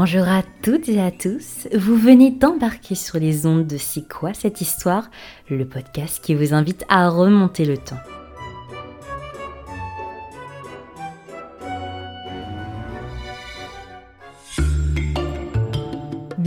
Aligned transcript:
Bonjour 0.00 0.28
à 0.28 0.44
toutes 0.62 0.88
et 0.88 1.00
à 1.00 1.10
tous, 1.10 1.66
vous 1.76 1.96
venez 1.96 2.30
d'embarquer 2.30 2.94
sur 2.94 3.18
les 3.18 3.46
ondes 3.46 3.66
de 3.66 3.76
C'est 3.78 4.08
quoi 4.08 4.32
cette 4.32 4.60
histoire, 4.60 5.10
le 5.50 5.66
podcast 5.66 6.22
qui 6.22 6.36
vous 6.36 6.54
invite 6.54 6.84
à 6.88 7.08
remonter 7.08 7.64
le 7.64 7.76
temps. 7.76 7.98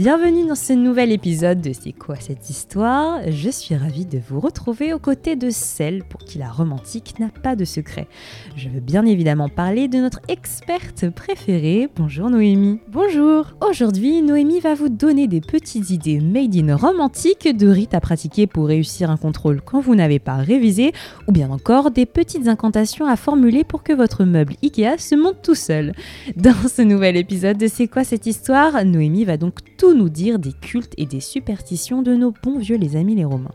Bienvenue 0.02 0.48
dans 0.48 0.56
ce 0.56 0.72
nouvel 0.72 1.12
épisode 1.12 1.60
de 1.60 1.72
C'est 1.72 1.92
quoi 1.92 2.16
cette 2.16 2.50
histoire? 2.50 3.20
Je 3.30 3.48
suis 3.50 3.76
ravie 3.76 4.04
de 4.04 4.18
vous 4.18 4.40
retrouver 4.40 4.92
aux 4.92 4.98
côtés 4.98 5.36
de 5.36 5.48
celle 5.48 6.02
pour 6.02 6.24
qui 6.24 6.38
la 6.38 6.50
romantique 6.50 7.20
n'a 7.20 7.28
pas 7.28 7.54
de 7.54 7.64
secret. 7.64 8.08
Je 8.56 8.68
veux 8.68 8.80
bien 8.80 9.06
évidemment 9.06 9.48
parler 9.48 9.86
de 9.86 9.98
notre 9.98 10.18
experte 10.26 11.08
préférée. 11.10 11.88
Bonjour 11.94 12.30
Noémie. 12.30 12.80
Bonjour. 12.88 13.54
Aujourd'hui, 13.60 14.22
Noémie 14.22 14.58
va 14.58 14.74
vous 14.74 14.88
donner 14.88 15.28
des 15.28 15.40
petites 15.40 15.90
idées 15.90 16.18
made 16.18 16.56
in 16.56 16.74
romantique, 16.74 17.56
de 17.56 17.68
rites 17.68 17.94
à 17.94 18.00
pratiquer 18.00 18.48
pour 18.48 18.66
réussir 18.66 19.08
un 19.08 19.16
contrôle 19.16 19.60
quand 19.60 19.78
vous 19.78 19.94
n'avez 19.94 20.18
pas 20.18 20.34
révisé, 20.34 20.90
ou 21.28 21.32
bien 21.32 21.48
encore 21.48 21.92
des 21.92 22.06
petites 22.06 22.48
incantations 22.48 23.06
à 23.06 23.14
formuler 23.14 23.62
pour 23.62 23.84
que 23.84 23.92
votre 23.92 24.24
meuble 24.24 24.54
Ikea 24.64 24.98
se 24.98 25.14
monte 25.14 25.42
tout 25.44 25.54
seul. 25.54 25.92
Dans 26.34 26.68
ce 26.68 26.82
nouvel 26.82 27.16
épisode 27.16 27.56
de 27.56 27.68
C'est 27.68 27.86
quoi 27.86 28.02
cette 28.02 28.26
histoire 28.26 28.84
Noémie 28.84 29.24
va 29.24 29.36
donc 29.36 29.60
nous 29.90 30.08
dire 30.08 30.38
des 30.38 30.52
cultes 30.52 30.94
et 30.96 31.06
des 31.06 31.20
superstitions 31.20 32.02
de 32.02 32.14
nos 32.14 32.32
bons 32.42 32.58
vieux 32.58 32.76
les 32.76 32.96
amis 32.96 33.14
les 33.14 33.24
Romains. 33.24 33.54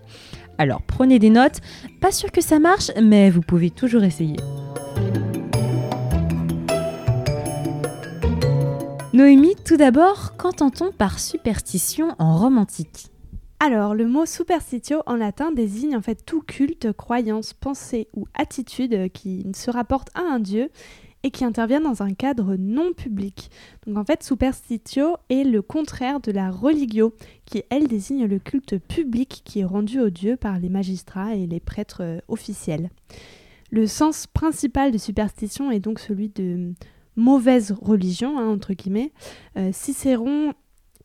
Alors 0.58 0.82
prenez 0.82 1.20
des 1.20 1.30
notes, 1.30 1.62
pas 2.02 2.12
sûr 2.12 2.32
que 2.32 2.42
ça 2.42 2.60
marche, 2.60 2.92
mais 3.02 3.30
vous 3.30 3.42
pouvez 3.42 3.70
toujours 3.70 4.04
essayer. 4.04 4.38
Noémie, 9.14 9.56
tout 9.66 9.78
d'abord, 9.78 10.38
qu'entend-on 10.38 10.92
par 10.92 11.18
superstition 11.18 12.14
en 12.20 12.38
romantique? 12.38 13.08
Alors, 13.60 13.96
le 13.96 14.06
mot 14.06 14.28
superstitio 14.28 15.02
en 15.08 15.16
latin 15.16 15.52
désigne 15.52 15.98
en 15.98 16.02
fait 16.04 16.24
tout 16.24 16.42
culte, 16.42 16.92
croyance, 16.92 17.54
pensée 17.54 18.08
ou 18.14 18.28
attitude 18.36 19.12
qui 19.12 19.48
se 19.56 19.72
rapporte 19.72 20.10
à 20.14 20.22
un 20.22 20.40
dieu 20.40 20.70
et 21.24 21.32
qui 21.32 21.44
intervient 21.44 21.82
dans 21.82 22.04
un 22.04 22.14
cadre 22.14 22.56
non 22.58 22.94
public. 22.94 23.50
Donc 23.86 23.98
en 23.98 24.04
fait, 24.04 24.24
superstitio 24.24 25.18
est 25.30 25.44
le 25.44 25.62
contraire 25.62 26.20
de 26.20 26.32
la 26.32 26.52
religio, 26.52 27.14
qui 27.46 27.64
elle 27.70 27.88
désigne 27.88 28.26
le 28.26 28.40
culte 28.40 28.78
public 28.78 29.42
qui 29.44 29.60
est 29.60 29.66
rendu 29.66 30.00
au 30.00 30.10
dieu 30.10 30.38
par 30.38 30.60
les 30.60 30.70
magistrats 30.70 31.36
et 31.36 31.48
les 31.48 31.60
prêtres 31.60 32.04
euh, 32.04 32.20
officiels. 32.28 32.90
Le 33.72 33.86
sens 33.88 34.28
principal 34.28 34.92
de 34.92 34.98
superstition 34.98 35.72
est 35.72 35.80
donc 35.80 36.00
celui 36.00 36.30
de 36.30 36.74
mauvaise 37.16 37.74
religion, 37.82 38.40
hein, 38.40 38.48
entre 38.48 38.74
guillemets. 38.74 39.12
Euh, 39.58 39.72
Cicéron 39.74 40.54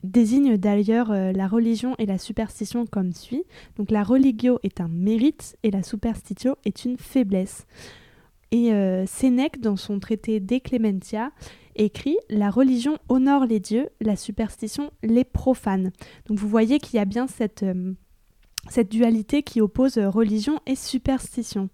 désigne 0.04 0.56
d'ailleurs 0.56 1.10
euh, 1.10 1.32
la 1.32 1.48
religion 1.48 1.94
et 1.98 2.06
la 2.06 2.19
superstition 2.19 2.86
comme 2.86 3.12
suit. 3.12 3.44
Donc 3.76 3.91
la 3.91 4.02
religio 4.02 4.58
est 4.62 4.80
un 4.80 4.88
mérite 4.88 5.56
et 5.62 5.70
la 5.70 5.82
superstitio 5.82 6.56
est 6.64 6.84
une 6.84 6.98
faiblesse. 6.98 7.66
Et 8.53 8.72
euh, 8.72 9.06
Sénèque, 9.06 9.61
dans 9.61 9.77
son 9.77 9.98
traité 9.98 10.39
De 10.39 10.58
Clementia, 10.58 11.33
écrit 11.75 12.19
La 12.28 12.50
religion 12.50 12.98
honore 13.09 13.47
les 13.47 13.59
dieux, 13.59 13.89
la 14.00 14.14
superstition 14.14 14.91
les 15.03 15.25
profane. 15.25 15.91
Donc 16.27 16.39
vous 16.39 16.48
voyez 16.48 16.78
qu'il 16.78 16.97
y 16.97 17.00
a 17.00 17.06
bien 17.06 17.27
cette, 17.27 17.62
euh, 17.62 17.94
cette 18.69 18.92
dualité 18.92 19.43
qui 19.43 19.62
oppose 19.62 19.99
religion 19.99 20.60
et 20.66 20.76
superstition. 20.76 21.71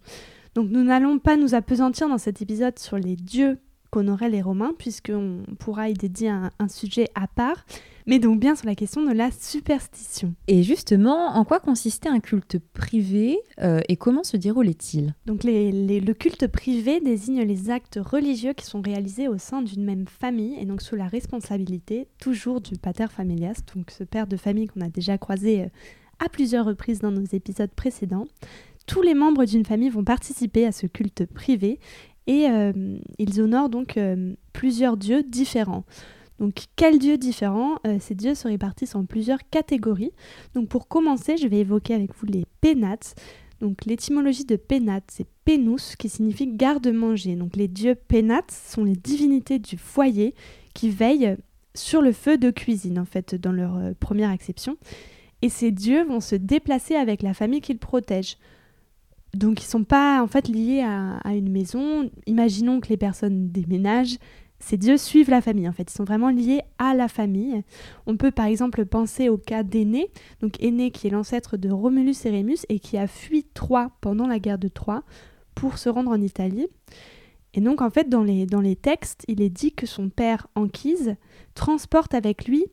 Donc 0.54 0.70
nous 0.70 0.84
n'allons 0.84 1.19
pas 1.19 1.36
nous 1.36 1.54
appesantir 1.54 2.08
dans 2.08 2.16
cet 2.16 2.41
épisode 2.41 2.78
sur 2.78 2.97
les 2.97 3.16
dieux 3.16 3.58
qu'honoraient 3.91 4.31
les 4.31 4.43
Romains, 4.43 4.72
puisqu'on 4.78 5.43
pourra 5.59 5.88
y 5.88 5.94
dédier 5.94 6.28
un 6.31 6.69
sujet 6.69 7.09
à 7.15 7.26
part 7.26 7.65
mais 8.09 8.19
donc 8.19 8.41
bien 8.41 8.56
sur 8.56 8.66
la 8.66 8.75
question 8.75 9.03
de 9.03 9.12
la 9.12 9.31
superstition. 9.31 10.34
Et 10.49 10.62
justement, 10.62 11.37
en 11.37 11.44
quoi 11.44 11.60
consistait 11.60 12.09
un 12.09 12.21
culte 12.21 12.59
privé 12.72 13.38
euh, 13.60 13.81
et 13.88 13.97
comment 13.97 14.25
se 14.25 14.38
déroulait-il? 14.38 15.15
Donc 15.26 15.44
le 15.44 16.12
culte 16.15 16.47
privé 16.47 17.00
désigne 17.00 17.43
les 17.43 17.69
actes 17.69 18.00
religieux 18.03 18.54
qui 18.54 18.65
sont 18.65 18.81
réalisés 18.81 19.28
au 19.28 19.37
sein 19.37 19.60
d'une 19.60 19.84
même 19.84 20.06
famille 20.09 20.56
et 20.59 20.65
donc 20.65 20.81
sous 20.81 20.97
la 20.97 21.06
responsabilité 21.06 22.09
toujours 22.19 22.62
du 22.62 22.78
pater 22.78 23.09
familias, 23.09 23.60
donc 23.76 23.91
ce 23.91 24.05
père 24.05 24.26
de 24.26 24.38
famille 24.38 24.69
qu'on 24.69 24.81
a 24.81 24.88
déjà 24.88 25.19
croisé 25.19 25.65
euh, 25.65 25.69
à 26.19 26.31
plusieurs 26.31 26.65
reprises 26.65 27.00
dans 27.00 27.12
nos 27.12 27.26
épisodes 27.32 27.70
précédents. 27.76 28.26
Tous 28.87 29.03
les 29.03 29.12
membres 29.12 29.44
d'une 29.44 29.66
famille 29.66 29.91
vont 29.91 30.03
participer 30.03 30.65
à 30.65 30.72
ce 30.72 30.87
culte 30.87 31.26
privé 31.26 31.78
et 32.28 32.48
euh, 32.48 32.72
ils 33.18 33.40
honorent 33.40 33.70
donc 33.70 33.98
plusieurs 34.52 34.96
dieux 34.96 35.24
différents. 35.24 35.84
Donc, 36.38 36.66
quels 36.76 36.98
dieux 36.98 37.18
différents 37.18 37.76
euh, 37.86 37.98
Ces 38.00 38.14
dieux 38.14 38.34
se 38.34 38.46
répartissent 38.46 38.94
en 38.94 39.04
plusieurs 39.04 39.48
catégories. 39.50 40.12
Donc, 40.54 40.68
pour 40.68 40.88
commencer, 40.88 41.36
je 41.36 41.48
vais 41.48 41.58
évoquer 41.58 41.94
avec 41.94 42.14
vous 42.14 42.26
les 42.26 42.44
pénates. 42.60 43.14
Donc, 43.60 43.84
l'étymologie 43.86 44.44
de 44.44 44.56
pénate, 44.56 45.04
c'est 45.08 45.26
pénus, 45.44 45.96
qui 45.96 46.08
signifie 46.08 46.46
garde-manger. 46.46 47.34
Donc, 47.34 47.56
les 47.56 47.66
dieux 47.66 47.96
pénates 47.96 48.52
sont 48.52 48.84
les 48.84 48.94
divinités 48.94 49.58
du 49.58 49.76
foyer 49.76 50.34
qui 50.74 50.90
veillent 50.90 51.36
sur 51.74 52.02
le 52.02 52.12
feu 52.12 52.38
de 52.38 52.50
cuisine, 52.50 53.00
en 53.00 53.04
fait, 53.04 53.34
dans 53.34 53.52
leur 53.52 53.76
euh, 53.76 53.92
première 53.98 54.30
acception. 54.30 54.76
Et 55.42 55.48
ces 55.48 55.72
dieux 55.72 56.04
vont 56.04 56.20
se 56.20 56.36
déplacer 56.36 56.94
avec 56.94 57.22
la 57.22 57.34
famille 57.34 57.60
qu'ils 57.60 57.78
protègent. 57.78 58.38
Donc, 59.34 59.62
ils 59.62 59.66
sont 59.66 59.84
pas 59.84 60.22
en 60.22 60.26
fait 60.26 60.48
liés 60.48 60.82
à, 60.82 61.34
une 61.34 61.50
maison. 61.50 62.10
Imaginons 62.26 62.80
que 62.80 62.88
les 62.88 62.96
personnes 62.96 63.50
déménagent, 63.50 64.18
ces 64.60 64.76
dieux 64.76 64.96
suivent 64.96 65.30
la 65.30 65.40
famille 65.40 65.68
en 65.68 65.72
fait, 65.72 65.90
ils 65.90 65.96
sont 65.96 66.04
vraiment 66.04 66.30
liés 66.30 66.62
à 66.78 66.94
la 66.94 67.08
famille. 67.08 67.62
On 68.06 68.16
peut 68.16 68.32
par 68.32 68.46
exemple 68.46 68.84
penser 68.86 69.28
au 69.28 69.38
cas 69.38 69.62
d'Aîné, 69.62 70.10
donc 70.40 70.60
Aîné 70.62 70.90
qui 70.90 71.06
est 71.06 71.10
l'ancêtre 71.10 71.56
de 71.56 71.70
Romulus 71.70 72.16
et 72.24 72.30
Rémus 72.30 72.58
et 72.68 72.80
qui 72.80 72.98
a 72.98 73.06
fui 73.06 73.44
Troie 73.44 73.92
pendant 74.00 74.26
la 74.26 74.40
guerre 74.40 74.58
de 74.58 74.68
Troie 74.68 75.04
pour 75.54 75.78
se 75.78 75.88
rendre 75.88 76.10
en 76.10 76.20
Italie. 76.20 76.66
Et 77.54 77.60
donc 77.60 77.80
en 77.80 77.90
fait 77.90 78.08
dans 78.08 78.24
les, 78.24 78.46
dans 78.46 78.60
les 78.60 78.76
textes, 78.76 79.24
il 79.28 79.40
est 79.40 79.48
dit 79.48 79.72
que 79.72 79.86
son 79.86 80.08
père 80.08 80.48
Anchise 80.56 81.14
transporte 81.54 82.14
avec 82.14 82.46
lui 82.46 82.64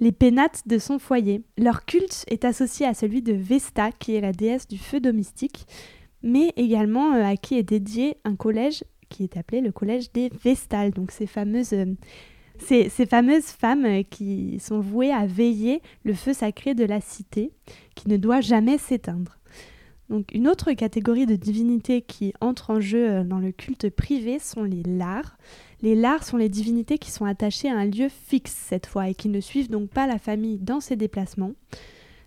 les 0.00 0.12
pénates 0.12 0.62
de 0.66 0.78
son 0.78 0.98
foyer. 0.98 1.42
Leur 1.56 1.84
culte 1.84 2.24
est 2.28 2.44
associé 2.44 2.86
à 2.86 2.94
celui 2.94 3.22
de 3.22 3.32
Vesta, 3.32 3.92
qui 3.92 4.14
est 4.14 4.20
la 4.20 4.32
déesse 4.32 4.68
du 4.68 4.78
feu 4.78 5.00
domestique, 5.00 5.66
mais 6.22 6.52
également 6.56 7.14
euh, 7.14 7.24
à 7.24 7.36
qui 7.36 7.56
est 7.56 7.62
dédié 7.62 8.16
un 8.24 8.36
collège 8.36 8.84
qui 9.08 9.22
est 9.22 9.36
appelé 9.36 9.60
le 9.60 9.72
collège 9.72 10.12
des 10.12 10.30
Vestales, 10.42 10.90
donc 10.90 11.12
ces 11.12 11.26
fameuses, 11.26 11.72
euh, 11.72 11.86
ces, 12.58 12.88
fameuses 13.06 13.46
femmes 13.46 13.84
euh, 13.84 14.02
qui 14.02 14.58
sont 14.58 14.80
vouées 14.80 15.12
à 15.12 15.26
veiller 15.26 15.80
le 16.02 16.14
feu 16.14 16.32
sacré 16.32 16.74
de 16.74 16.84
la 16.84 17.00
cité, 17.00 17.52
qui 17.94 18.08
ne 18.08 18.16
doit 18.16 18.40
jamais 18.40 18.78
s'éteindre. 18.78 19.38
Donc 20.08 20.32
une 20.32 20.48
autre 20.48 20.72
catégorie 20.72 21.26
de 21.26 21.34
divinités 21.34 22.00
qui 22.00 22.32
entre 22.40 22.70
en 22.70 22.80
jeu 22.80 23.24
dans 23.24 23.40
le 23.40 23.50
culte 23.50 23.90
privé 23.90 24.38
sont 24.38 24.62
les 24.62 24.84
lars. 24.84 25.36
Les 25.82 25.96
lars 25.96 26.22
sont 26.22 26.36
les 26.36 26.48
divinités 26.48 26.96
qui 26.96 27.10
sont 27.10 27.24
attachées 27.24 27.68
à 27.68 27.76
un 27.76 27.86
lieu 27.86 28.08
fixe 28.08 28.52
cette 28.52 28.86
fois 28.86 29.08
et 29.08 29.14
qui 29.14 29.28
ne 29.28 29.40
suivent 29.40 29.68
donc 29.68 29.90
pas 29.90 30.06
la 30.06 30.18
famille 30.18 30.58
dans 30.58 30.78
ses 30.78 30.94
déplacements. 30.94 31.54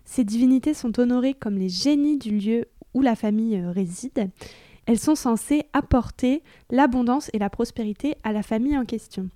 Ces 0.04 0.24
divinités 0.24 0.74
sont 0.74 0.98
honorées 1.00 1.34
comme 1.34 1.56
les 1.56 1.68
génies 1.68 2.18
du 2.18 2.36
lieu 2.36 2.66
où 2.94 3.02
la 3.02 3.14
famille 3.14 3.60
réside 3.66 4.30
elles 4.86 4.98
sont 4.98 5.14
censées 5.14 5.66
apporter 5.72 6.42
l'abondance 6.68 7.30
et 7.32 7.38
la 7.38 7.48
prospérité 7.48 8.16
à 8.24 8.32
la 8.32 8.42
famille 8.42 8.76
en 8.76 8.84
question. 8.84 9.28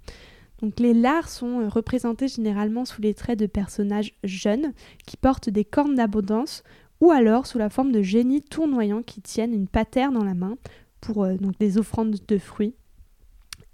Les 0.78 0.94
lards 0.94 1.28
sont 1.28 1.60
euh, 1.60 1.68
représentés 1.68 2.26
généralement 2.26 2.84
sous 2.84 3.02
les 3.02 3.14
traits 3.14 3.38
de 3.38 3.46
personnages 3.46 4.14
jeunes 4.24 4.72
qui 5.06 5.16
portent 5.16 5.50
des 5.50 5.64
cornes 5.64 5.94
d'abondance 5.94 6.64
ou 7.00 7.10
alors 7.10 7.46
sous 7.46 7.58
la 7.58 7.70
forme 7.70 7.92
de 7.92 8.02
génies 8.02 8.42
tournoyants 8.42 9.02
qui 9.02 9.20
tiennent 9.20 9.52
une 9.52 9.68
patère 9.68 10.10
dans 10.10 10.24
la 10.24 10.34
main 10.34 10.56
pour 11.00 11.24
euh, 11.24 11.36
donc 11.36 11.58
des 11.58 11.78
offrandes 11.78 12.16
de 12.26 12.38
fruits, 12.38 12.74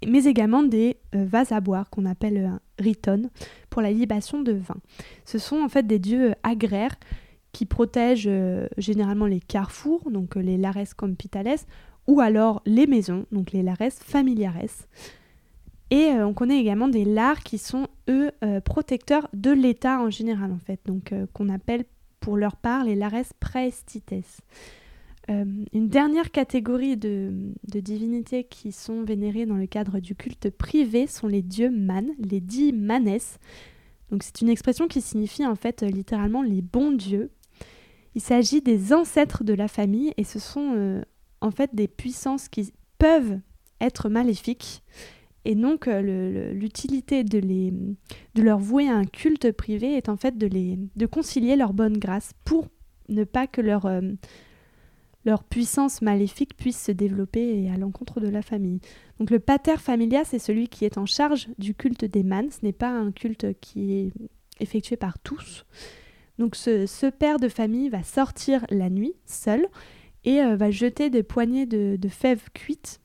mais 0.05 0.25
également 0.25 0.63
des 0.63 0.97
euh, 1.15 1.25
vases 1.25 1.51
à 1.51 1.61
boire 1.61 1.89
qu'on 1.89 2.05
appelle 2.05 2.59
riton 2.77 3.29
pour 3.69 3.81
la 3.81 3.91
libation 3.91 4.41
de 4.41 4.51
vin. 4.51 4.77
Ce 5.25 5.39
sont 5.39 5.61
en 5.61 5.69
fait 5.69 5.87
des 5.87 5.99
dieux 5.99 6.35
agraires 6.43 6.97
qui 7.51 7.65
protègent 7.65 8.27
euh, 8.27 8.67
généralement 8.77 9.25
les 9.25 9.39
carrefours, 9.39 10.09
donc 10.09 10.37
euh, 10.37 10.41
les 10.41 10.57
lares 10.57 10.95
compitales, 10.95 11.57
ou 12.07 12.19
alors 12.19 12.61
les 12.65 12.87
maisons, 12.87 13.25
donc 13.31 13.51
les 13.51 13.63
lares 13.63 13.91
familiares. 13.91 14.57
Et 15.89 16.05
euh, 16.05 16.25
on 16.25 16.33
connaît 16.33 16.59
également 16.59 16.87
des 16.87 17.05
lars 17.05 17.41
qui 17.41 17.57
sont, 17.57 17.87
eux, 18.09 18.31
protecteurs 18.63 19.27
de 19.33 19.51
l'État 19.51 19.99
en 20.01 20.09
général, 20.09 20.51
en 20.51 20.59
fait, 20.59 20.79
donc 20.85 21.13
qu'on 21.33 21.49
appelle 21.49 21.85
pour 22.19 22.37
leur 22.37 22.55
part 22.55 22.85
les 22.85 22.95
lares 22.95 23.33
praestites. 23.39 24.13
une 25.27 25.87
dernière 25.89 26.31
catégorie 26.31 26.97
de, 26.97 27.53
divinités 27.63 28.45
qui 28.45 28.71
sont 28.71 29.03
vénérées 29.03 29.45
dans 29.45 29.55
le 29.55 29.67
cadre 29.67 29.99
du 29.99 30.15
culte 30.15 30.49
privé 30.49 31.07
sont 31.07 31.27
les 31.27 31.41
dieux 31.41 31.69
man, 31.69 32.11
les 32.19 32.39
dix 32.39 32.71
manes. 32.73 33.19
Donc 34.11 34.23
c'est 34.23 34.41
une 34.41 34.49
expression 34.49 34.87
qui 34.87 35.01
signifie 35.01 35.45
en 35.45 35.55
fait 35.55 35.81
littéralement 35.81 36.41
les 36.41 36.61
bons 36.61 36.91
dieux 36.91 37.31
il 38.15 38.21
s'agit 38.21 38.61
des 38.61 38.93
ancêtres 38.93 39.43
de 39.43 39.53
la 39.53 39.67
famille 39.67 40.13
et 40.17 40.23
ce 40.23 40.39
sont 40.39 40.73
euh, 40.75 41.01
en 41.41 41.51
fait 41.51 41.73
des 41.73 41.87
puissances 41.87 42.49
qui 42.49 42.73
peuvent 42.97 43.39
être 43.79 44.09
maléfiques 44.09 44.83
Et 45.43 45.55
donc, 45.55 45.87
l'utilité 45.87 47.23
de, 47.23 47.39
de 47.39 48.41
leur 48.41 48.59
vouer 48.59 48.87
un 48.87 49.05
culte 49.05 49.51
privé 49.51 49.95
est 49.95 50.07
en 50.07 50.17
fait 50.17 50.37
de, 50.37 51.05
concilier 51.07 51.55
leur 51.55 51.73
bonne 51.73 51.97
grâce 51.97 52.33
pour 52.45 52.67
ne 53.09 53.23
pas 53.23 53.47
que 53.47 53.61
leur, 53.61 53.89
leur 55.25 55.43
puissance 55.43 56.01
maléfique 56.01 56.55
puisse 56.55 56.81
se 56.81 56.91
développer 56.91 57.69
à 57.69 57.77
l'encontre 57.77 58.19
de 58.19 58.27
la 58.27 58.41
famille. 58.41 58.79
Donc 59.19 59.29
le 59.29 59.39
pater 59.39 59.77
familia, 59.77 60.23
c'est 60.23 60.39
celui 60.39 60.67
qui 60.67 60.85
est 60.85 60.97
en 60.97 61.05
charge 61.05 61.47
du 61.57 61.75
culte 61.75 62.05
des 62.05 62.23
mânes. 62.23 62.51
Ce 62.51 62.63
n'est 62.63 62.71
pas 62.71 62.89
un 62.89 63.11
culte 63.11 63.59
qui 63.59 63.93
est 63.93 64.13
effectué 64.59 64.95
par 64.95 65.19
tous. 65.19 65.65
Donc 66.41 66.55
ce, 66.55 67.07
père 67.11 67.37
de 67.37 67.47
famille 67.47 67.89
va 67.89 68.01
sortir 68.01 68.65
la 68.71 68.89
nuit 68.89 69.13
seul 69.27 69.63
et 70.23 70.41
euh, 70.41 70.55
va 70.55 70.71
jeter 70.71 71.11
des 71.11 71.21
poignées 71.21 71.67
de, 71.67 72.09
fèves 72.09 72.49
cuites 72.55 72.99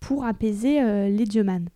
pour 0.00 0.24
apaiser 0.24 0.80
euh, 0.80 1.10
les 1.10 1.26
dieumanes. 1.26 1.68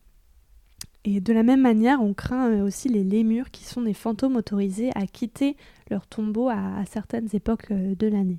Et 1.05 1.21
de 1.21 1.35
la 1.35 1.43
même 1.43 1.61
manière, 1.61 2.01
on 2.01 2.15
craint 2.15 2.49
euh, 2.49 2.65
aussi 2.65 2.89
les 2.89 3.05
lémures 3.05 3.51
qui 3.51 3.65
sont 3.65 3.83
des 3.83 3.93
fantômes 3.93 4.37
autorisés 4.37 4.91
à 4.95 5.07
quitter 5.07 5.59
leur 5.91 6.07
tombeau 6.07 6.49
à 6.49 6.83
certaines 6.87 7.29
époques 7.35 7.71
de 7.71 8.07
l'année. 8.07 8.39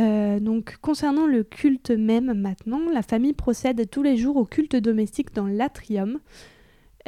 Euh, 0.00 0.40
donc 0.40 0.76
concernant 0.80 1.26
le 1.26 1.44
culte 1.44 1.90
même 1.90 2.32
maintenant, 2.34 2.80
la 2.92 3.02
famille 3.02 3.32
procède 3.32 3.88
tous 3.90 4.02
les 4.02 4.16
jours 4.16 4.36
au 4.36 4.44
culte 4.44 4.74
domestique 4.74 5.34
dans 5.34 5.46
l'atrium 5.46 6.18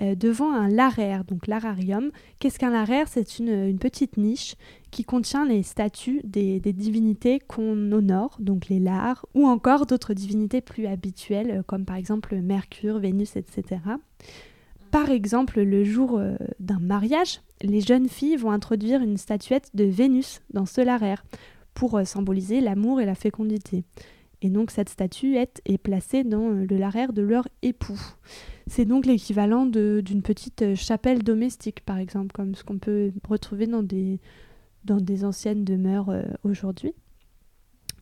euh, 0.00 0.14
devant 0.14 0.52
un 0.52 0.68
laraire, 0.68 1.24
donc 1.24 1.46
l'ararium. 1.46 2.10
Qu'est-ce 2.38 2.58
qu'un 2.58 2.70
laraire 2.70 3.08
C'est 3.08 3.38
une, 3.38 3.78
petite 3.78 4.16
niche 4.16 4.54
qui 4.90 5.04
contient 5.04 5.44
les 5.44 5.62
statues 5.62 6.20
des, 6.24 6.60
divinités 6.60 7.40
qu'on 7.40 7.92
honore, 7.92 8.36
donc 8.40 8.68
les 8.68 8.80
lares, 8.80 9.26
ou 9.34 9.46
encore 9.46 9.86
d'autres 9.86 10.14
divinités 10.14 10.60
plus 10.60 10.86
habituelles, 10.86 11.50
euh, 11.50 11.62
comme 11.62 11.84
par 11.84 11.96
exemple 11.96 12.36
Mercure, 12.36 12.98
Vénus, 12.98 13.36
etc. 13.36 13.80
Par 14.90 15.10
exemple, 15.10 15.62
le 15.62 15.84
jour 15.84 16.20
d'un 16.60 16.78
mariage, 16.78 17.40
les 17.62 17.80
jeunes 17.80 18.10
filles 18.10 18.36
vont 18.36 18.50
introduire 18.50 19.00
une 19.00 19.16
statuette 19.16 19.70
de 19.72 19.84
Vénus 19.84 20.42
dans 20.52 20.66
ce 20.66 20.82
laraire 20.82 21.24
pour 21.74 21.96
euh, 21.96 22.04
symboliser 22.04 22.60
l'amour 22.60 23.00
et 23.00 23.06
la 23.06 23.14
fécondité. 23.14 23.84
Et 24.42 24.50
donc 24.50 24.72
cette 24.72 24.88
statuette 24.88 25.62
est 25.64 25.78
placée 25.78 26.24
dans 26.24 26.50
euh, 26.50 26.66
le 26.68 26.76
laraire 26.76 27.12
de 27.12 27.22
leur 27.22 27.48
époux. 27.62 28.00
C'est 28.66 28.84
donc 28.84 29.06
l'équivalent 29.06 29.66
d'une 29.66 30.22
petite 30.22 30.62
euh, 30.62 30.74
chapelle 30.74 31.22
domestique, 31.22 31.80
par 31.84 31.98
exemple, 31.98 32.32
comme 32.32 32.54
ce 32.54 32.64
qu'on 32.64 32.78
peut 32.78 33.12
retrouver 33.28 33.66
dans 33.66 33.82
des, 33.82 34.20
anciennes 35.24 35.64
demeures 35.64 36.12
aujourd'hui. 36.42 36.92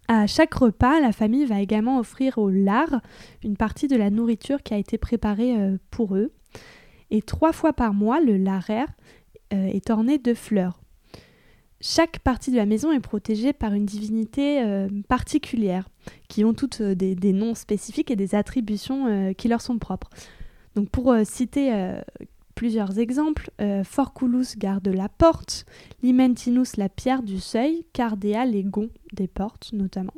À 0.08 0.26
chaque 0.26 0.54
repas, 0.54 0.98
la 1.00 1.12
famille 1.12 1.44
va 1.44 1.60
également 1.60 1.98
offrir 1.98 2.38
au 2.38 2.48
lard 2.48 3.00
une 3.44 3.56
partie 3.56 3.86
de 3.86 3.96
la 3.96 4.10
nourriture 4.10 4.62
qui 4.62 4.74
a 4.74 4.78
été 4.78 4.98
préparée 4.98 5.54
pour 5.90 6.16
eux. 6.16 6.32
Et 7.10 7.22
trois 7.22 7.52
fois 7.52 7.72
par 7.72 7.94
mois, 7.94 8.20
le 8.20 8.36
laraire 8.36 8.88
est 9.50 9.90
orné 9.90 10.18
de 10.18 10.34
fleurs. 10.34 10.80
Chaque 11.82 12.18
partie 12.18 12.50
de 12.50 12.56
la 12.56 12.66
maison 12.66 12.92
est 12.92 13.00
protégée 13.00 13.54
par 13.54 13.72
une 13.72 13.86
divinité 13.86 14.62
euh, 14.62 14.88
particulière, 15.08 15.88
qui 16.28 16.44
ont 16.44 16.54
toutes 16.54 16.80
euh, 16.80 16.94
des, 16.94 17.32
noms 17.32 17.54
spécifiques 17.54 18.10
et 18.10 18.16
des 18.16 18.34
attributions 18.34 19.06
euh, 19.06 19.32
qui 19.32 19.48
leur 19.48 19.60
sont 19.60 19.78
propres. 19.78 20.10
Donc 20.76 20.88
pour 20.90 21.12
citer 21.24 21.72
plusieurs 22.54 23.00
exemples, 23.00 23.50
Forculus 23.82 24.56
garde 24.56 24.86
la 24.86 25.08
porte, 25.08 25.66
Limentinus 26.04 26.76
la 26.76 26.88
pierre 26.88 27.24
du 27.24 27.40
seuil, 27.40 27.84
Cardea 27.92 28.44
les 28.46 28.62
gonds 28.62 28.90
des 29.12 29.26
portes 29.26 29.72
notamment. 29.72 30.14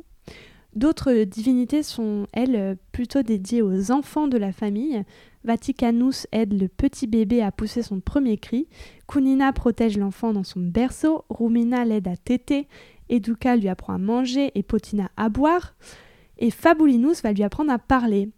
D'autres 0.75 1.23
divinités 1.23 1.81
sont, 1.81 2.27
elles, 2.33 2.77
plutôt 2.91 3.23
dédiées 3.23 3.63
aux 3.63 3.91
enfants 3.91 4.27
de 4.27 4.37
la 4.37 4.51
famille, 4.51 5.03
Vaticanus 5.43 6.25
aide 6.31 6.59
le 6.59 6.67
petit 6.67 7.05
bébé 7.05 7.41
à 7.41 7.51
pousser 7.51 7.81
son 7.81 7.99
premier 7.99 8.37
cri, 8.37 8.67
Kunina 9.07 9.51
protège 9.51 9.97
l'enfant 9.97 10.31
dans 10.33 10.43
son 10.43 10.61
berceau, 10.61 11.25
Rumina 11.29 11.83
l'aide 11.83 12.07
à 12.07 12.15
téter, 12.15 12.67
Educa 13.13 13.55
lui 13.55 13.69
apprend 13.69 13.93
à 13.93 13.97
manger 13.97 14.51
et 14.55 14.63
Potina 14.63 15.09
à 15.17 15.29
boire, 15.29 15.75
et 16.39 16.49
Fabulinus 16.49 17.21
va 17.21 17.31
lui 17.31 17.43
apprendre 17.43 17.71
à 17.71 17.79
parler. 17.79 18.29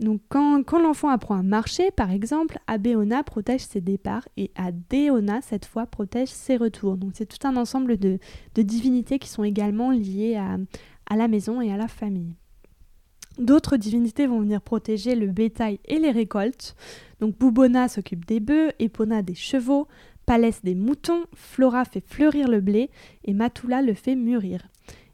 Donc 0.00 0.20
quand, 0.28 0.78
l'enfant 0.78 1.08
apprend 1.08 1.36
à 1.36 1.42
marcher, 1.42 1.90
par 1.90 2.10
exemple, 2.10 2.58
Abeona 2.66 3.22
protège 3.22 3.62
ses 3.62 3.80
départs 3.80 4.28
et 4.36 4.50
Adeona, 4.56 5.40
cette 5.40 5.64
fois, 5.64 5.86
protège 5.86 6.28
ses 6.28 6.56
retours. 6.56 6.96
Donc 6.96 7.12
c'est 7.14 7.26
tout 7.26 7.46
un 7.46 7.56
ensemble 7.56 7.96
de, 7.96 8.18
divinités 8.56 9.18
qui 9.18 9.28
sont 9.28 9.44
également 9.44 9.90
liées 9.90 10.36
à 10.36 11.16
la 11.16 11.28
maison 11.28 11.62
et 11.62 11.72
à 11.72 11.78
la 11.78 11.88
famille. 11.88 12.34
D'autres 13.38 13.76
divinités 13.76 14.26
vont 14.26 14.40
venir 14.40 14.62
protéger 14.62 15.14
le 15.14 15.26
bétail 15.26 15.78
et 15.84 15.98
les 15.98 16.10
récoltes. 16.10 16.74
Donc 17.20 17.38
Bubona 17.38 17.88
s'occupe 17.88 18.24
des 18.24 18.40
bœufs, 18.40 18.72
Epona 18.78 19.22
des 19.22 19.34
chevaux, 19.34 19.88
Palès 20.26 20.62
des 20.62 20.74
moutons, 20.74 21.24
Flora 21.34 21.84
fait 21.84 22.04
fleurir 22.04 22.48
le 22.48 22.60
blé 22.60 22.90
et 23.24 23.32
Matula 23.32 23.80
le 23.80 23.94
fait 23.94 24.16
mûrir. 24.16 24.68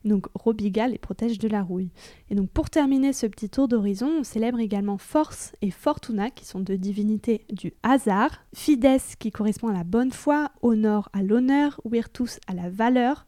Donc 0.05 0.27
Robiga 0.35 0.89
les 0.89 0.99
protège 0.99 1.39
de 1.39 1.49
la 1.49 1.63
rouille. 1.63 1.91
Et 2.31 2.35
donc 2.35 2.51
pour 2.51 2.71
terminer 2.71 3.13
ce 3.13 3.27
petit 3.27 3.49
tour 3.49 3.69
d'horizon, 3.69 4.11
on 4.21 4.25
célèbre 4.25 4.59
également 4.59 4.99
Force 4.99 5.55
et 5.61 5.71
Fortuna 5.71 6.31
qui 6.31 6.45
sont 6.45 6.61
deux 6.61 6.79
divinités 6.79 7.45
du 7.51 7.73
hasard, 7.83 8.45
Fides 8.55 9.01
qui 9.19 9.31
correspond 9.31 9.69
à 9.69 9.75
la 9.75 9.85
bonne 9.85 10.11
foi, 10.11 10.51
Honor 10.63 11.09
à 11.13 11.23
l'honneur, 11.23 11.81
Virtus 11.85 12.41
à 12.49 12.55
la 12.55 12.69
valeur, 12.69 13.27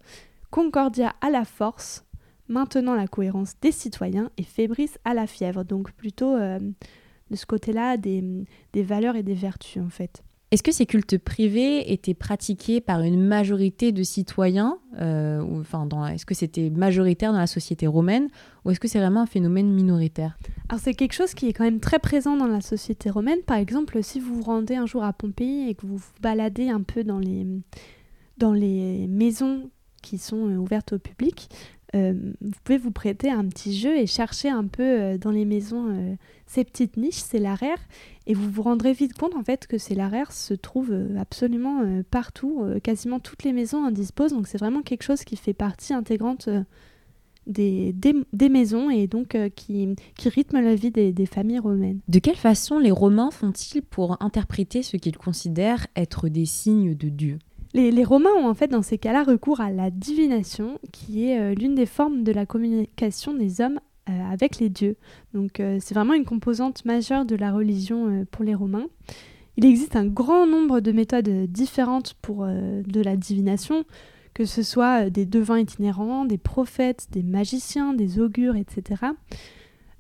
Concordia 0.51 1.15
à 1.21 1.31
la 1.31 1.45
force, 1.45 2.05
maintenant 2.49 2.95
la 2.95 3.09
cohérence 3.09 3.55
des 3.61 3.73
citoyens 3.73 4.31
et 4.37 4.43
Fébris 4.43 4.91
à 5.05 5.15
la 5.15 5.27
fièvre. 5.27 5.65
Donc 5.65 5.93
plutôt 5.93 6.35
euh, 6.35 6.59
de 7.31 7.37
ce 7.37 7.47
côté-là 7.47 7.97
des, 7.97 8.47
valeurs 8.75 9.17
et 9.17 9.23
des 9.23 9.35
vertus 9.35 9.83
en 9.83 9.91
fait. 9.91 10.23
Est-ce 10.55 10.63
que 10.63 10.71
ces 10.71 10.87
cultes 10.87 11.19
privés 11.19 11.93
étaient 11.93 12.15
pratiqués 12.15 12.81
par 12.81 13.01
une 13.01 13.21
majorité 13.21 13.91
de 13.91 14.05
citoyens 14.05 14.79
euh, 15.01 15.43
Est-ce 16.13 16.25
que 16.25 16.35
c'était 16.37 16.71
majoritaire 16.71 17.33
dans 17.33 17.41
la 17.41 17.49
société 17.49 17.89
romaine 17.89 18.29
ou 18.65 18.71
est-ce 18.71 18.79
que 18.79 18.87
c'est 18.87 19.01
vraiment 19.01 19.23
un 19.23 19.27
phénomène 19.27 19.73
minoritaire? 19.73 20.39
Alors 20.69 20.81
c'est 20.81 20.95
quelque 20.95 21.15
chose 21.15 21.35
qui 21.35 21.49
est 21.49 21.53
quand 21.55 21.65
même 21.65 21.81
très 21.81 21.99
présent 21.99 22.37
dans 22.37 22.47
la 22.47 22.61
société 22.61 23.11
romaine. 23.11 23.41
Par 23.45 23.57
exemple, 23.57 24.01
si 24.05 24.21
vous 24.21 24.37
vous 24.37 24.43
rendez 24.45 24.77
un 24.77 24.87
jour 24.87 25.03
à 25.03 25.13
Pompéi 25.13 25.71
et 25.71 25.75
que 25.75 25.89
vous 25.89 25.97
vous 25.97 26.13
baladez 26.21 26.69
un 26.69 26.83
peu 26.83 27.03
dans 27.03 27.19
les, 27.19 27.45
dans 28.39 28.53
les 28.53 29.09
maisons 29.09 29.71
qui 30.03 30.19
sont 30.19 30.47
euh, 30.47 30.57
ouvertes 30.57 30.93
au 30.93 31.01
public, 31.01 31.49
vous 31.95 32.59
pouvez 32.65 32.79
vous 32.79 32.91
prêter 32.91 33.31
un 33.31 33.45
petit 33.47 33.77
jeu 33.77 33.97
et 33.97 34.07
chercher 34.07 34.49
un 34.49 34.67
peu 34.67 34.83
euh, 34.83 35.19
dans 35.19 35.31
les 35.31 35.45
maisons 35.45 35.87
euh, 35.89 36.15
ces 36.47 36.65
petites 36.65 36.97
niches, 36.97 37.23
c'est 37.25 37.39
l'araire, 37.39 37.79
et 38.27 38.35
vous 38.35 38.51
vous 38.51 38.63
rendrez 38.63 38.93
vite 38.93 39.15
compte 39.15 39.35
en 39.35 39.43
fait 39.43 39.67
que 39.67 39.79
ces 39.79 39.95
l'araire 39.95 40.33
se 40.33 40.55
trouve 40.55 40.95
absolument 41.19 41.83
partout, 42.11 42.65
quasiment 42.83 43.19
toutes 43.19 43.45
les 43.45 43.53
maisons 43.53 43.85
en 43.85 43.91
disposent, 43.91 44.33
donc 44.33 44.47
c'est 44.47 44.59
vraiment 44.59 44.83
quelque 44.83 45.03
chose 45.03 45.25
qui 45.25 45.37
fait 45.37 45.55
partie 45.55 45.95
intégrante 45.95 46.49
des, 47.47 47.95
des, 47.95 48.49
maisons 48.49 48.91
et 48.91 49.07
donc 49.07 49.37
qui, 49.57 49.89
qui, 50.17 50.29
rythme 50.29 50.61
la 50.61 50.75
vie 50.75 50.91
des, 50.91 51.27
familles 51.27 51.59
romaines. 51.59 52.01
De 52.09 52.19
quelle 52.19 52.37
façon 52.37 52.79
les 52.79 52.91
Romains 52.91 53.31
font-ils 53.31 53.83
pour 53.83 54.23
interpréter 54.23 54.83
ce 54.83 54.97
qu'ils 54.97 55.17
considèrent 55.17 55.87
être 55.97 56.29
des 56.29 56.47
signes 56.47 56.95
de 56.95 57.09
Dieu? 57.09 57.39
Les, 57.75 58.05
Romains 58.05 58.33
ont 58.39 58.49
en 58.49 58.55
fait 58.55 58.69
dans 58.69 58.83
ces 58.83 58.99
cas-là 58.99 59.25
recours 59.25 59.61
à 59.61 59.71
la 59.71 59.91
divination, 59.91 60.79
qui 60.93 61.29
est 61.29 61.39
euh, 61.39 61.55
l'une 61.55 61.75
des 61.75 61.87
formes 61.87 62.23
de 62.23 62.33
la 62.33 62.47
communication 62.47 63.35
des 63.35 63.61
hommes 63.61 63.81
euh, 64.09 64.33
avec 64.33 64.59
les 64.59 64.69
dieux. 64.69 64.97
Donc 65.35 65.61
euh, 65.61 65.79
c'est 65.81 65.95
vraiment 65.95 66.15
une 66.15 66.25
composante 66.25 66.85
majeure 66.85 67.25
de 67.25 67.35
la 67.35 67.53
religion 67.53 68.25
pour 68.31 68.45
les 68.45 68.55
Romains. 68.55 68.87
Il 69.57 69.65
existe 69.65 69.97
un 69.97 70.07
grand 70.07 70.47
nombre 70.47 70.81
de 70.81 70.93
méthodes 70.93 71.47
différentes 71.47 72.15
pour 72.15 72.45
de 72.45 73.01
la 73.01 73.17
divination, 73.17 73.85
que 74.35 74.45
ce 74.45 74.65
soit 74.65 75.11
des 75.11 75.27
devins 75.27 75.61
itinérants, 75.61 76.25
des 76.25 76.39
prophètes, 76.39 77.07
des 77.13 77.23
magiciens, 77.23 77.95
des 77.95 78.19
augures, 78.19 78.57
etc. 78.57 79.03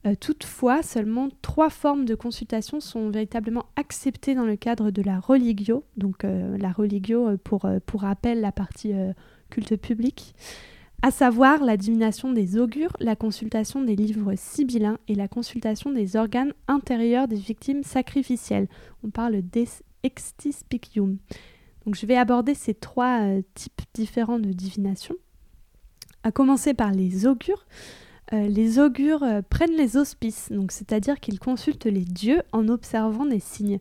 Euh, 0.07 0.15
toutefois, 0.15 0.83
seulement 0.83 1.29
trois 1.41 1.71
formes 1.71 2.05
de 2.05 2.15
consultation 2.15 2.81
sont 2.81 3.09
véritablement 3.09 3.67
acceptées 3.77 4.35
dans 4.35 4.45
le 4.45 4.57
cadre 4.57 4.91
de 4.91 5.01
la 5.01 5.19
religio, 5.19 5.85
donc 5.97 6.25
euh, 6.25 6.59
la 6.59 6.73
religio 6.73 7.29
euh, 7.29 7.37
pour, 7.43 7.67
pour 7.87 8.03
rappel 8.03 8.43
la 8.43 8.53
partie 8.53 8.93
culte 9.49 9.77
public, 9.77 10.35
à 11.01 11.11
savoir 11.11 11.65
la 11.65 11.79
divination 11.79 12.33
des 12.33 12.59
augures, 12.59 12.95
la 13.01 13.17
consultation 13.17 13.83
des 13.83 13.97
livres 13.97 14.35
sibyllins 14.37 14.99
et 15.09 15.15
la 15.15 15.29
consultation 15.29 15.91
des 15.91 16.17
organes 16.17 16.53
intérieurs 16.69 17.29
des 17.29 17.37
victimes 17.37 17.83
sacrificielles. 17.83 18.69
On 19.05 19.11
parle 19.11 19.41
d'extispicium. 19.41 21.19
Donc 21.87 21.95
je 21.95 22.07
vais 22.07 22.17
aborder 22.17 22.55
ces 22.55 22.75
trois 22.75 23.21
types 23.55 23.83
différents 23.93 24.39
de 24.39 24.53
divination. 24.53 25.15
À 26.23 26.33
commencer 26.33 26.73
par 26.73 26.91
les 26.91 27.27
augures. 27.27 27.67
Euh, 28.33 28.49
les 28.49 28.79
augures 28.79 29.23
euh, 29.23 29.43
prennent 29.49 29.77
les 29.77 29.97
auspices, 29.97 30.51
donc 30.51 30.73
c'est-à-dire 30.73 31.21
qu'ils 31.21 31.39
consultent 31.39 31.85
les 31.85 32.05
dieux 32.05 32.43
en 32.53 32.69
observant 32.69 33.27
des 33.27 33.41
signes, 33.41 33.81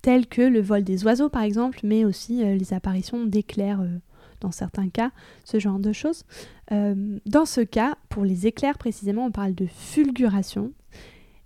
tels 0.00 0.26
que 0.26 0.42
le 0.42 0.60
vol 0.60 0.82
des 0.82 1.04
oiseaux 1.04 1.28
par 1.28 1.42
exemple, 1.42 1.80
mais 1.82 2.04
aussi 2.04 2.42
euh, 2.42 2.54
les 2.54 2.72
apparitions 2.72 3.24
d'éclairs 3.26 3.84
dans 4.40 4.50
certains 4.50 4.88
cas, 4.88 5.10
ce 5.44 5.60
genre 5.60 5.78
de 5.78 5.92
choses. 5.92 6.24
dans 6.70 7.44
ce 7.44 7.60
cas, 7.60 7.94
pour 8.08 8.24
les 8.24 8.46
éclairs 8.48 8.76
précisément, 8.76 9.26
on 9.26 9.30
parle 9.30 9.54
de 9.54 9.66
fulguration. 9.66 10.72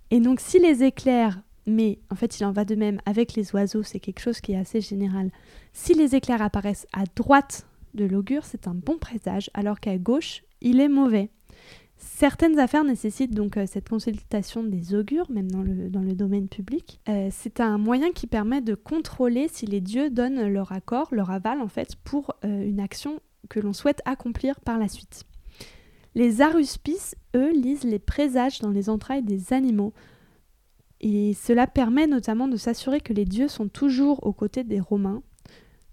Et 0.09 0.19
donc 0.19 0.39
si 0.39 0.59
les 0.59 0.83
éclairs 0.83 1.41
mais 1.67 1.99
en 2.09 2.15
fait 2.15 2.39
il 2.39 2.45
en 2.45 2.53
va 2.53 2.63
de 2.65 2.75
même 2.75 2.99
avec 3.05 3.35
les 3.35 3.53
oiseaux, 3.53 3.83
c'est 3.83 3.99
quelque 3.99 4.21
chose 4.21 4.39
qui 4.39 4.53
est 4.53 4.57
assez 4.57 4.81
général. 4.81 5.29
Si 5.73 5.93
les 5.93 6.15
éclairs 6.15 6.41
apparaissent 6.41 6.87
à 6.93 7.03
droite 7.15 7.67
de 7.93 8.05
l'augure, 8.05 8.45
c'est 8.45 8.67
un 8.67 8.73
bon 8.73 8.97
présage, 8.97 9.51
alors 9.53 9.79
qu'à 9.79 9.97
gauche, 9.97 10.43
il 10.61 10.79
est 10.79 10.89
mauvais. 10.89 11.29
Certaines 11.97 12.59
affaires 12.59 12.83
nécessitent 12.83 13.33
donc 13.33 13.57
euh, 13.57 13.65
cette 13.65 13.89
consultation 13.89 14.63
des 14.63 14.93
augures, 14.93 15.29
même 15.31 15.49
dans 15.49 15.63
le, 15.63 16.13
domaine 16.13 16.47
public. 16.47 16.99
Euh, 17.09 17.29
c'est 17.31 17.59
un 17.59 17.79
moyen 17.79 18.11
qui 18.11 18.27
permet 18.27 18.61
de 18.61 18.75
contrôler 18.75 19.47
si 19.47 19.65
les 19.65 19.81
dieux 19.81 20.11
donnent 20.11 20.47
leur 20.47 20.71
accord, 20.71 21.09
leur 21.11 21.31
aval 21.31 21.59
en 21.59 21.67
fait, 21.67 21.95
pour 22.03 22.35
euh, 22.45 22.67
une 22.67 22.79
action 22.79 23.19
que 23.49 23.59
l'on 23.59 23.73
souhaite 23.73 24.01
accomplir 24.05 24.59
par 24.59 24.77
la 24.77 24.87
suite. 24.87 25.23
Les 26.13 26.41
aruspices, 26.41 27.15
eux, 27.35 27.51
lisent 27.51 27.83
les 27.83 27.99
présages 27.99 28.59
dans 28.59 28.71
les 28.71 28.89
entrailles 28.89 29.23
des 29.23 29.53
animaux. 29.53 29.93
Et 31.01 31.33
cela 31.33 31.67
permet 31.67 32.07
notamment 32.07 32.47
de 32.47 32.57
s'assurer 32.57 33.01
que 33.01 33.13
les 33.13 33.25
dieux 33.25 33.47
sont 33.47 33.67
toujours 33.67 34.25
aux 34.25 34.33
côtés 34.33 34.63
des 34.63 34.79
Romains, 34.79 35.21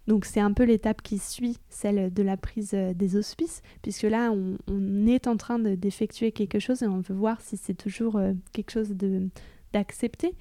donc 0.06 0.26
c'est 0.26 0.40
un 0.40 0.52
peu 0.52 0.64
l'étape 0.64 1.02
qui 1.02 1.18
suit 1.18 1.58
celle 1.70 2.12
de 2.12 2.22
la 2.22 2.36
prise 2.36 2.72
euh, 2.74 2.92
des 2.92 3.16
auspices, 3.16 3.62
puisque 3.82 4.02
là 4.02 4.32
on, 4.32 5.06
est 5.06 5.26
en 5.26 5.36
train 5.36 5.58
d'effectuer 5.58 6.32
quelque 6.32 6.58
chose 6.58 6.82
et 6.82 6.86
on 6.86 7.00
veut 7.00 7.14
voir 7.14 7.40
si 7.40 7.56
c'est 7.56 7.74
toujours 7.74 8.16
euh, 8.16 8.32
quelque 8.52 8.70
chose 8.70 8.94
d'accepté. 9.72 10.34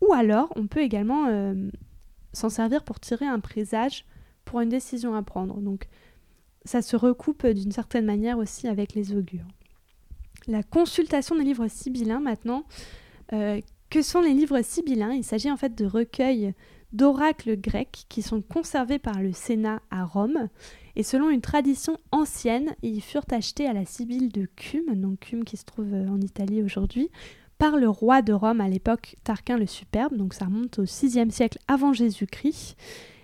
Ou 0.00 0.12
alors 0.12 0.52
on 0.56 0.66
peut 0.66 0.80
également 0.80 1.26
euh, 1.28 1.54
s'en 2.32 2.48
servir 2.48 2.84
pour 2.84 3.00
tirer 3.00 3.26
un 3.26 3.40
présage 3.40 4.04
pour 4.44 4.60
une 4.60 4.70
décision 4.70 5.14
à 5.14 5.22
prendre. 5.22 5.60
Donc 5.60 5.88
ça 6.64 6.80
se 6.80 6.96
recoupe 6.96 7.46
d'une 7.46 7.72
certaine 7.72 8.06
manière 8.06 8.38
aussi 8.38 8.66
avec 8.66 8.94
les 8.94 9.12
augures. 9.12 9.46
La 10.46 10.62
consultation 10.62 11.36
des 11.36 11.44
livres 11.44 11.68
sibyllins 11.68 12.20
maintenant. 12.20 12.64
que 13.28 14.02
sont 14.02 14.20
les 14.20 14.32
livres 14.32 14.62
sibyllins? 14.62 15.12
Il 15.12 15.22
s'agit 15.24 15.50
en 15.50 15.56
fait 15.56 15.76
de 15.76 15.84
recueils 15.84 16.54
d'oracles 16.92 17.56
grecs 17.56 18.04
qui 18.08 18.22
sont 18.22 18.42
conservés 18.42 18.98
par 18.98 19.20
le 19.20 19.32
Sénat 19.32 19.80
à 19.90 20.04
Rome. 20.04 20.48
Et 20.96 21.02
selon 21.02 21.30
une 21.30 21.40
tradition 21.40 21.96
ancienne, 22.10 22.74
ils 22.82 23.00
furent 23.00 23.24
achetés 23.30 23.66
à 23.66 23.72
la 23.72 23.86
Sibylle 23.86 24.30
de 24.30 24.46
Cume, 24.56 24.94
donc 24.94 25.20
Cume 25.20 25.44
qui 25.44 25.56
se 25.56 25.64
trouve 25.64 25.92
euh, 25.92 26.08
en 26.08 26.20
Italie 26.20 26.62
aujourd'hui, 26.62 27.10
par 27.58 27.76
le 27.76 27.88
roi 27.88 28.22
de 28.22 28.32
Rome 28.32 28.60
à 28.60 28.68
l'époque, 28.68 29.16
Tarquin 29.24 29.56
le 29.56 29.66
Superbe, 29.66 30.16
donc 30.16 30.34
ça 30.34 30.46
remonte 30.46 30.80
au 30.80 30.82
VIe 30.82 31.30
siècle 31.30 31.58
avant 31.68 31.92
Jésus-Christ. 31.92 32.76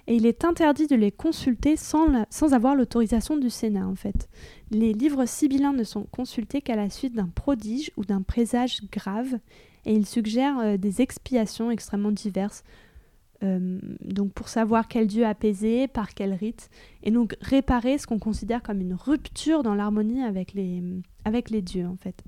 Et 0.06 0.14
il 0.14 0.24
est 0.24 0.46
interdit 0.46 0.86
de 0.86 0.96
les 0.96 1.12
consulter 1.12 1.76
sans, 1.76 2.24
sans 2.30 2.54
avoir 2.54 2.74
l'autorisation 2.74 3.36
du 3.36 3.50
Sénat, 3.50 3.86
en 3.86 3.94
fait. 3.94 4.28
Les 4.70 4.94
livres 4.94 5.26
sibyllins 5.26 5.74
ne 5.74 5.84
sont 5.84 6.04
consultés 6.04 6.62
qu'à 6.62 6.76
la 6.76 6.88
suite 6.88 7.14
d'un 7.14 7.28
prodige 7.28 7.90
ou 7.98 8.06
d'un 8.06 8.22
présage 8.22 8.80
grave, 8.90 9.38
et 9.84 9.92
ils 9.92 10.06
suggèrent 10.06 10.60
euh, 10.60 10.76
des 10.78 11.02
expiations 11.02 11.70
extrêmement 11.70 12.10
diverses, 12.10 12.64
euh, 13.44 13.78
donc 14.04 14.32
pour 14.32 14.48
savoir 14.48 14.88
quel 14.88 15.06
dieu 15.06 15.24
apaiser, 15.24 15.86
par 15.86 16.14
quel 16.14 16.32
rite, 16.32 16.70
et 17.04 17.10
donc 17.10 17.36
réparer 17.40 17.96
ce 17.98 18.06
qu'on 18.06 18.18
considère 18.18 18.62
comme 18.62 18.80
une 18.80 18.94
rupture 18.94 19.62
dans 19.62 19.74
l'harmonie 19.74 20.22
avec 20.22 20.54
les, 20.54 21.62
dieux 21.62 21.86
en 21.86 21.96
fait. 21.96 22.24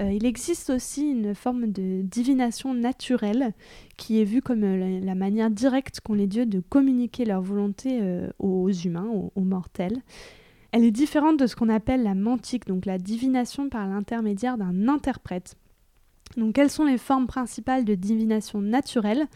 Euh, 0.00 0.12
il 0.12 0.24
existe 0.24 0.70
aussi 0.70 1.08
une 1.10 1.34
forme 1.34 1.70
de 1.70 2.02
divination 2.02 2.74
naturelle 2.74 3.54
qui 3.96 4.20
est 4.20 4.24
vue 4.24 4.42
comme 4.42 4.64
euh, 4.64 5.00
la, 5.00 5.14
manière 5.14 5.50
directe 5.50 6.00
qu'ont 6.00 6.14
les 6.14 6.26
dieux 6.26 6.46
de 6.46 6.60
communiquer 6.60 7.24
leur 7.24 7.42
volonté 7.42 8.00
aux 8.38 8.70
humains, 8.70 9.08
aux, 9.12 9.32
aux, 9.34 9.44
mortels. 9.44 10.00
Elle 10.70 10.84
est 10.84 10.90
différente 10.90 11.38
de 11.38 11.46
ce 11.46 11.54
qu'on 11.54 11.68
appelle 11.68 12.02
la 12.02 12.14
mantique, 12.14 12.66
donc 12.66 12.86
la 12.86 12.98
divination 12.98 13.68
par 13.68 13.86
l'intermédiaire 13.86 14.58
d'un 14.58 14.88
interprète. 14.88 15.56
Donc 16.36 16.54
quelles 16.54 16.70
sont 16.70 16.84
les 16.84 16.98
formes 16.98 17.26
principales 17.26 17.84
de 17.84 17.94
divination 17.94 18.60
naturelle? 18.60 19.28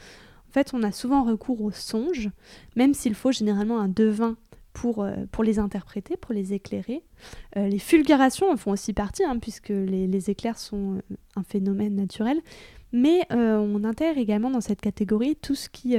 En 0.49 0.52
fait, 0.52 0.73
on 0.73 0.83
a 0.83 0.93
souvent 0.93 1.25
recours 1.25 1.61
aux 1.62 1.71
songes, 1.71 2.31
même 2.75 2.95
s'il 2.95 3.14
faut 3.14 3.33
généralement 3.33 3.78
un 3.81 3.88
devin 3.88 4.37
pour, 4.73 5.02
euh, 5.02 5.14
les 5.43 5.59
interpréter, 5.59 6.17
pour 6.17 6.33
les 6.33 6.55
éclairer. 6.55 7.02
Euh, 7.57 7.69
les 7.69 7.78
fulgurations 7.78 8.50
en 8.50 8.57
font 8.57 8.73
aussi 8.73 8.93
partie, 8.93 9.25
hein, 9.25 9.38
puisque 9.38 9.71
les, 9.71 10.31
éclairs 10.31 10.59
sont 10.59 10.97
euh, 10.97 11.17
un 11.37 11.43
phénomène 11.43 11.97
naturel. 11.97 12.40
Mais 12.93 13.26
on 13.31 13.85
intègre 13.85 14.19
également 14.19 14.50
dans 14.50 14.62
cette 14.62 14.81
catégorie 14.81 15.37
tout 15.37 15.55
ce 15.55 15.69
qui 15.69 15.95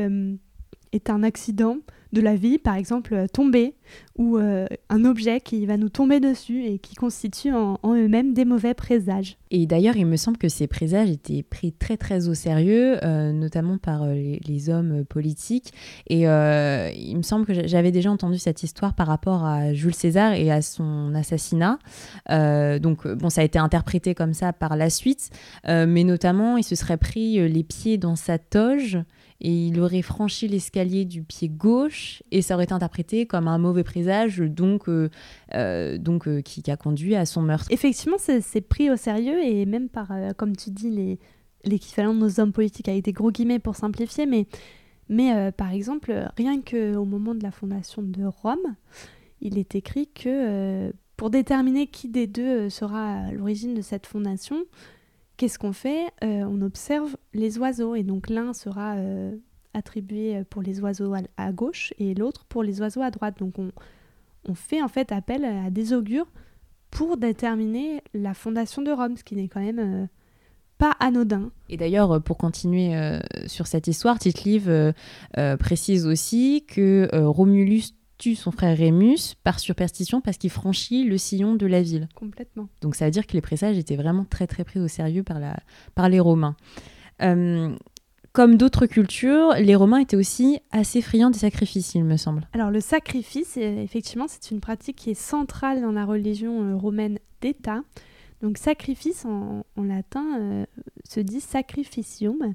est 0.93 1.09
un 1.09 1.23
accident 1.23 1.77
de 2.11 2.21
la 2.21 2.35
vie, 2.35 2.57
par 2.57 2.75
exemple 2.75 3.13
euh, 3.13 3.27
tomber, 3.27 3.75
ou 4.17 4.37
euh, 4.37 4.65
un 4.89 5.05
objet 5.05 5.39
qui 5.41 5.65
va 5.65 5.77
nous 5.77 5.89
tomber 5.89 6.19
dessus 6.19 6.65
et 6.65 6.79
qui 6.79 6.95
constitue 6.95 7.53
en, 7.53 7.77
eux-mêmes 7.85 8.33
des 8.33 8.45
mauvais 8.45 8.73
présages. 8.73 9.37
Et 9.51 9.65
d'ailleurs, 9.67 9.95
il 9.95 10.05
me 10.05 10.17
semble 10.17 10.37
que 10.37 10.49
ces 10.49 10.67
présages 10.67 11.09
étaient 11.09 11.43
pris 11.43 11.71
très 11.71 11.97
très 11.97 12.27
au 12.27 12.33
sérieux, 12.33 12.97
euh, 13.03 13.31
notamment 13.31 13.77
par 13.77 14.05
les, 14.07 14.69
hommes 14.69 15.05
politiques. 15.05 15.73
Et 16.07 16.23
il 16.23 17.17
me 17.17 17.21
semble 17.21 17.45
que 17.45 17.65
j'avais 17.67 17.91
déjà 17.91 18.11
entendu 18.11 18.37
cette 18.37 18.61
histoire 18.61 18.93
par 18.93 19.07
rapport 19.07 19.45
à 19.45 19.73
Jules 19.73 19.95
César 19.95 20.33
et 20.33 20.51
à 20.51 20.61
son 20.61 21.15
assassinat. 21.15 21.79
donc, 22.27 23.07
bon, 23.07 23.29
ça 23.29 23.41
a 23.41 23.43
été 23.45 23.57
interprété 23.57 24.13
comme 24.13 24.33
ça 24.33 24.51
par 24.51 24.75
la 24.75 24.89
suite, 24.89 25.29
mais 25.65 26.03
notamment, 26.03 26.57
il 26.57 26.63
se 26.63 26.75
serait 26.75 26.97
pris 26.97 27.47
les 27.47 27.63
pieds 27.63 27.97
dans 27.97 28.17
sa 28.17 28.37
toge 28.37 28.99
et 29.41 29.67
il 29.67 29.79
aurait 29.79 30.01
franchi 30.01 30.47
l'escalier 30.47 31.05
du 31.05 31.23
pied 31.23 31.47
gauche 31.47 32.21
et 32.31 32.41
ça 32.41 32.55
aurait 32.55 32.65
été 32.65 32.73
interprété 32.73 33.25
comme 33.25 33.47
un 33.47 33.57
mauvais 33.57 33.83
présage 33.83 34.39
donc, 34.39 34.89
euh, 34.89 35.09
euh, 35.55 35.97
euh, 36.27 36.41
qui, 36.41 36.69
a 36.69 36.75
conduit 36.75 37.15
à 37.15 37.25
son 37.25 37.41
meurtre. 37.41 37.67
Effectivement, 37.69 38.17
c'est 38.19 38.61
pris 38.61 38.91
au 38.91 38.97
sérieux 38.97 39.41
et 39.43 39.65
même 39.65 39.87
par, 39.87 40.11
comme 40.37 40.55
tu 40.55 40.71
dis, 40.71 41.17
l'équivalent 41.63 42.13
de 42.13 42.19
nos 42.19 42.39
hommes 42.39 42.51
politiques 42.51 42.89
avec 42.89 43.03
des 43.03 43.13
gros 43.13 43.31
guillemets 43.31 43.59
pour 43.59 43.75
simplifier, 43.75 44.25
mais, 44.25 44.45
mais 45.07 45.51
par 45.53 45.71
exemple, 45.71 46.29
rien 46.35 46.61
qu'au 46.61 47.05
moment 47.05 47.33
de 47.33 47.43
la 47.43 47.51
fondation 47.51 48.01
de 48.01 48.25
Rome, 48.25 48.75
il 49.41 49.57
est 49.57 49.75
écrit 49.75 50.07
que 50.07 50.91
pour 51.15 51.29
déterminer 51.29 51.87
qui 51.87 52.09
des 52.09 52.27
deux 52.27 52.69
sera 52.69 53.27
à 53.27 53.31
l'origine 53.31 53.73
de 53.73 53.81
cette 53.81 54.05
fondation, 54.05 54.65
Qu'est-ce 55.39 55.57
qu'on 55.57 55.71
fait? 55.71 56.03
Euh, 56.21 56.43
On 56.43 56.61
observe 56.61 57.15
les 57.33 57.57
oiseaux 57.59 57.95
et 57.95 58.03
donc 58.03 58.29
l'un 58.29 58.51
sera 58.51 58.95
euh, 58.97 59.37
attribué 59.73 60.43
pour 60.49 60.61
les 60.61 60.81
oiseaux 60.81 61.13
à, 61.37 61.51
gauche 61.53 61.93
et 61.97 62.13
l'autre 62.13 62.43
pour 62.49 62.61
les 62.61 62.81
oiseaux 62.81 63.01
à 63.01 63.09
droite. 63.09 63.39
Donc 63.39 63.53
on, 63.57 64.53
fait 64.53 64.81
en 64.81 64.89
fait 64.89 65.13
appel 65.13 65.45
à 65.45 65.69
des 65.69 65.93
augures 65.93 66.27
pour 66.91 67.15
déterminer 67.15 68.03
la 68.13 68.33
fondation 68.33 68.81
de 68.81 68.91
Rome, 68.91 69.15
ce 69.15 69.23
qui 69.23 69.37
n'est 69.37 69.47
quand 69.47 69.61
même 69.61 69.79
euh, 69.79 70.07
pas 70.77 70.91
anodin. 70.99 71.51
Et 71.69 71.77
d'ailleurs, 71.77 72.21
pour 72.21 72.37
continuer 72.37 72.91
sur 73.47 73.65
cette 73.65 73.87
histoire, 73.87 74.19
Tite-Live 74.19 74.93
précise 75.57 76.05
aussi 76.05 76.65
que 76.67 77.07
Romulus 77.13 77.93
tue 78.19 78.35
son 78.35 78.51
frère 78.51 78.77
Rémus 78.77 79.35
par 79.43 79.59
superstition 79.59 80.21
parce 80.21 80.37
qu'il 80.37 80.51
franchit 80.51 81.05
le 81.05 81.17
sillon 81.17 81.55
de 81.55 81.65
la 81.65 81.81
ville. 81.81 82.07
Complètement. 82.13 82.69
Donc 82.81 82.93
ça 82.93 83.05
veut 83.05 83.11
dire 83.11 83.25
que 83.25 83.33
les 83.33 83.41
présages 83.41 83.77
étaient 83.77 83.95
vraiment 83.95 84.25
très 84.25 84.45
très 84.45 84.63
pris 84.63 84.79
au 84.79 84.87
sérieux 84.87 85.23
par, 85.23 85.39
la, 85.39 85.57
par 85.95 86.09
les 86.09 86.19
Romains. 86.19 86.55
Euh, 87.23 87.75
comme 88.33 88.57
d'autres 88.57 88.85
cultures, 88.85 89.53
les 89.57 89.75
Romains 89.75 89.99
étaient 89.99 90.15
aussi 90.15 90.59
assez 90.71 91.01
friands 91.01 91.31
des 91.31 91.39
sacrifices, 91.39 91.95
il 91.95 92.03
me 92.03 92.17
semble. 92.17 92.47
Alors 92.53 92.69
le 92.69 92.79
sacrifice, 92.79 93.57
effectivement, 93.57 94.27
c'est 94.27 94.51
une 94.51 94.59
pratique 94.59 94.97
qui 94.97 95.09
est 95.09 95.19
centrale 95.19 95.81
dans 95.81 95.91
la 95.91 96.05
religion 96.05 96.63
euh, 96.63 96.75
romaine 96.75 97.17
d'État. 97.41 97.81
Donc 98.41 98.57
sacrifice 98.57 99.25
en, 99.25 99.63
latin 99.77 100.25
euh, 100.39 100.65
se 101.03 101.19
dit 101.19 101.41
sacrificium 101.41 102.53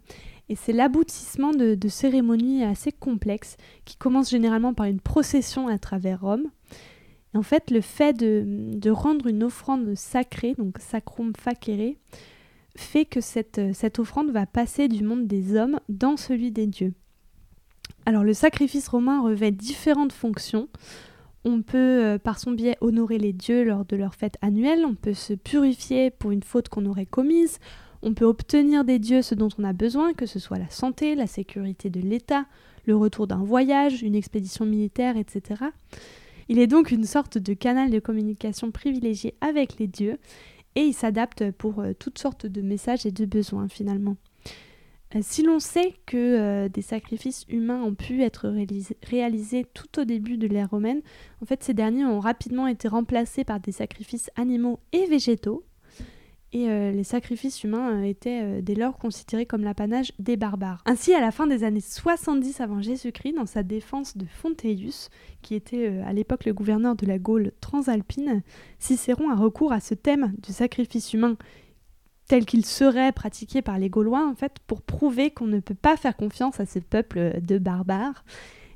et 0.49 0.57
c'est 0.57 0.73
l'aboutissement 0.73 1.53
de, 1.53 1.89
cérémonies 1.89 2.65
assez 2.65 2.93
complexes 2.93 3.57
qui 3.85 3.97
commencent 3.97 4.31
généralement 4.31 4.75
par 4.75 4.87
une 4.87 5.01
procession 5.01 5.69
à 5.69 5.79
travers 5.79 6.21
Rome. 6.21 6.51
Et 7.35 7.39
en 7.39 7.43
fait, 7.43 7.71
le 7.71 7.81
fait 7.81 8.13
de, 8.13 8.91
rendre 8.91 9.27
une 9.27 9.43
offrande 9.43 9.95
sacrée, 9.95 10.55
donc 10.55 10.79
sacrum 10.79 11.33
facere, 11.37 11.95
fait 12.77 13.05
que 13.05 13.21
cette, 13.21 13.61
cette 13.73 13.99
offrande 13.99 14.31
va 14.31 14.47
passer 14.47 14.89
du 14.89 15.03
monde 15.03 15.27
des 15.27 15.57
hommes 15.57 15.81
dans 15.89 16.17
celui 16.17 16.51
des 16.51 16.67
dieux. 16.67 16.93
Alors 18.07 18.25
le 18.25 18.35
sacrifice 18.35 18.89
romain 18.89 19.23
revêt 19.23 19.51
différentes 19.51 20.13
fonctions. 20.13 20.69
On 21.45 21.63
peut, 21.63 21.79
euh, 21.79 22.19
par 22.19 22.39
son 22.39 22.53
biais, 22.53 22.77
honorer 22.81 23.19
les 23.19 23.33
dieux 23.33 23.65
lors 23.65 23.85
de 23.85 23.97
leur 23.97 24.15
fête 24.15 24.37
annuelle, 24.41 24.85
on 24.87 24.95
peut 24.95 25.15
se 25.15 25.35
purifier 25.35 26.11
pour 26.11 26.31
une 26.31 26.43
faute 26.43 26.69
qu'on 26.69 26.87
aurait 26.87 27.07
commise, 27.07 27.59
on 28.03 28.15
peut 28.15 28.25
obtenir 28.25 28.85
des 28.85 28.99
dieux 28.99 29.23
ce 29.23 29.35
dont 29.35 29.49
on 29.59 29.65
a 29.65 29.73
besoin, 29.73 30.15
que 30.15 30.27
ce 30.27 30.39
soit 30.39 30.59
la 30.59 30.71
santé, 30.71 31.15
la 31.15 31.27
sécurité 31.27 31.91
de 31.91 32.01
l'État, 32.01 32.47
le 32.87 32.97
retour 32.97 33.27
d'un 33.27 33.43
voyage, 33.43 34.03
une 34.03 34.15
expédition 34.15 34.65
militaire, 34.65 35.17
etc. 35.17 35.65
Il 36.49 36.59
est 36.59 36.67
donc 36.67 36.91
une 36.91 37.05
sorte 37.05 37.39
de 37.39 37.55
canal 37.55 37.91
de 37.91 37.99
communication 37.99 38.71
privilégié 38.71 39.35
avec 39.41 39.79
les 39.79 39.87
dieux 39.87 40.19
et 40.75 40.83
il 40.83 40.93
s'adapte 40.93 41.51
pour 41.53 41.81
euh, 41.81 41.93
toutes 41.99 42.19
sortes 42.19 42.47
de 42.47 42.61
messages 42.61 43.07
et 43.07 43.13
de 43.13 43.25
besoins 43.25 43.69
finalement. 43.69 44.17
Si 45.23 45.43
l'on 45.43 45.61
sait 45.61 45.95
que 46.07 46.17
euh, 46.17 46.69
des 46.69 46.83
sacrifices 46.83 47.45
humains 47.49 47.83
ont 47.83 47.95
pu 47.95 48.23
être 48.23 48.53
réalisés 49.03 49.65
tout 49.73 50.01
au 50.01 50.05
début 50.05 50.37
de 50.37 50.49
l'ère 50.49 50.71
romaine, 50.71 51.03
en 51.41 51.47
fait 51.47 51.63
ces 51.63 51.75
derniers 51.75 52.05
ont 52.05 52.21
rapidement 52.21 52.67
été 52.67 52.89
remplacés 52.89 53.45
par 53.45 53.61
des 53.61 53.73
sacrifices 53.73 54.31
animaux 54.35 54.81
et 54.93 55.07
végétaux, 55.07 55.65
et 56.53 56.69
euh, 56.69 56.93
les 56.93 57.05
sacrifices 57.05 57.63
humains 57.65 58.01
euh, 58.01 58.03
étaient 58.03 58.61
dès 58.63 58.75
lors 58.75 58.99
considérés 58.99 59.47
comme 59.47 59.63
l'apanage 59.63 60.13
des 60.19 60.37
barbares. 60.37 60.83
Ainsi, 60.87 61.13
à 61.13 61.21
la 61.21 61.31
fin 61.31 61.47
des 61.47 61.65
années 61.65 61.81
70 61.81 62.61
avant 62.61 62.81
Jésus-Christ, 62.81 63.35
dans 63.35 63.47
sa 63.47 63.63
défense 63.63 64.17
de 64.17 64.25
Fonteius, 64.27 65.11
qui 65.43 65.55
était 65.55 65.99
à 66.07 66.13
l'époque 66.13 66.45
le 66.45 66.55
gouverneur 66.55 66.97
de 66.97 67.07
la 67.07 67.19
Gaule 67.19 67.53
transalpine, 67.61 68.43
Cicéron 68.79 69.31
a 69.31 69.37
recours 69.37 69.73
à 69.73 69.81
ce 69.81 69.95
thème 69.95 70.35
du 70.43 70.53
sacrifice 70.53 71.13
humain 71.13 71.37
tel 72.29 72.45
qu'il 72.47 72.65
serait 72.65 73.13
pratiqué 73.13 73.63
par 73.63 73.79
les 73.79 73.91
Gaulois, 73.91 74.27
en 74.27 74.35
fait, 74.35 74.57
pour 74.67 74.83
prouver 74.83 75.31
qu'on 75.31 75.47
ne 75.47 75.61
peut 75.61 75.75
pas 75.75 75.97
faire 75.97 76.17
confiance 76.17 76.61
à 76.61 76.67
ce 76.67 76.79
peuple 76.79 77.41
de 77.41 77.59
barbares. 77.59 78.25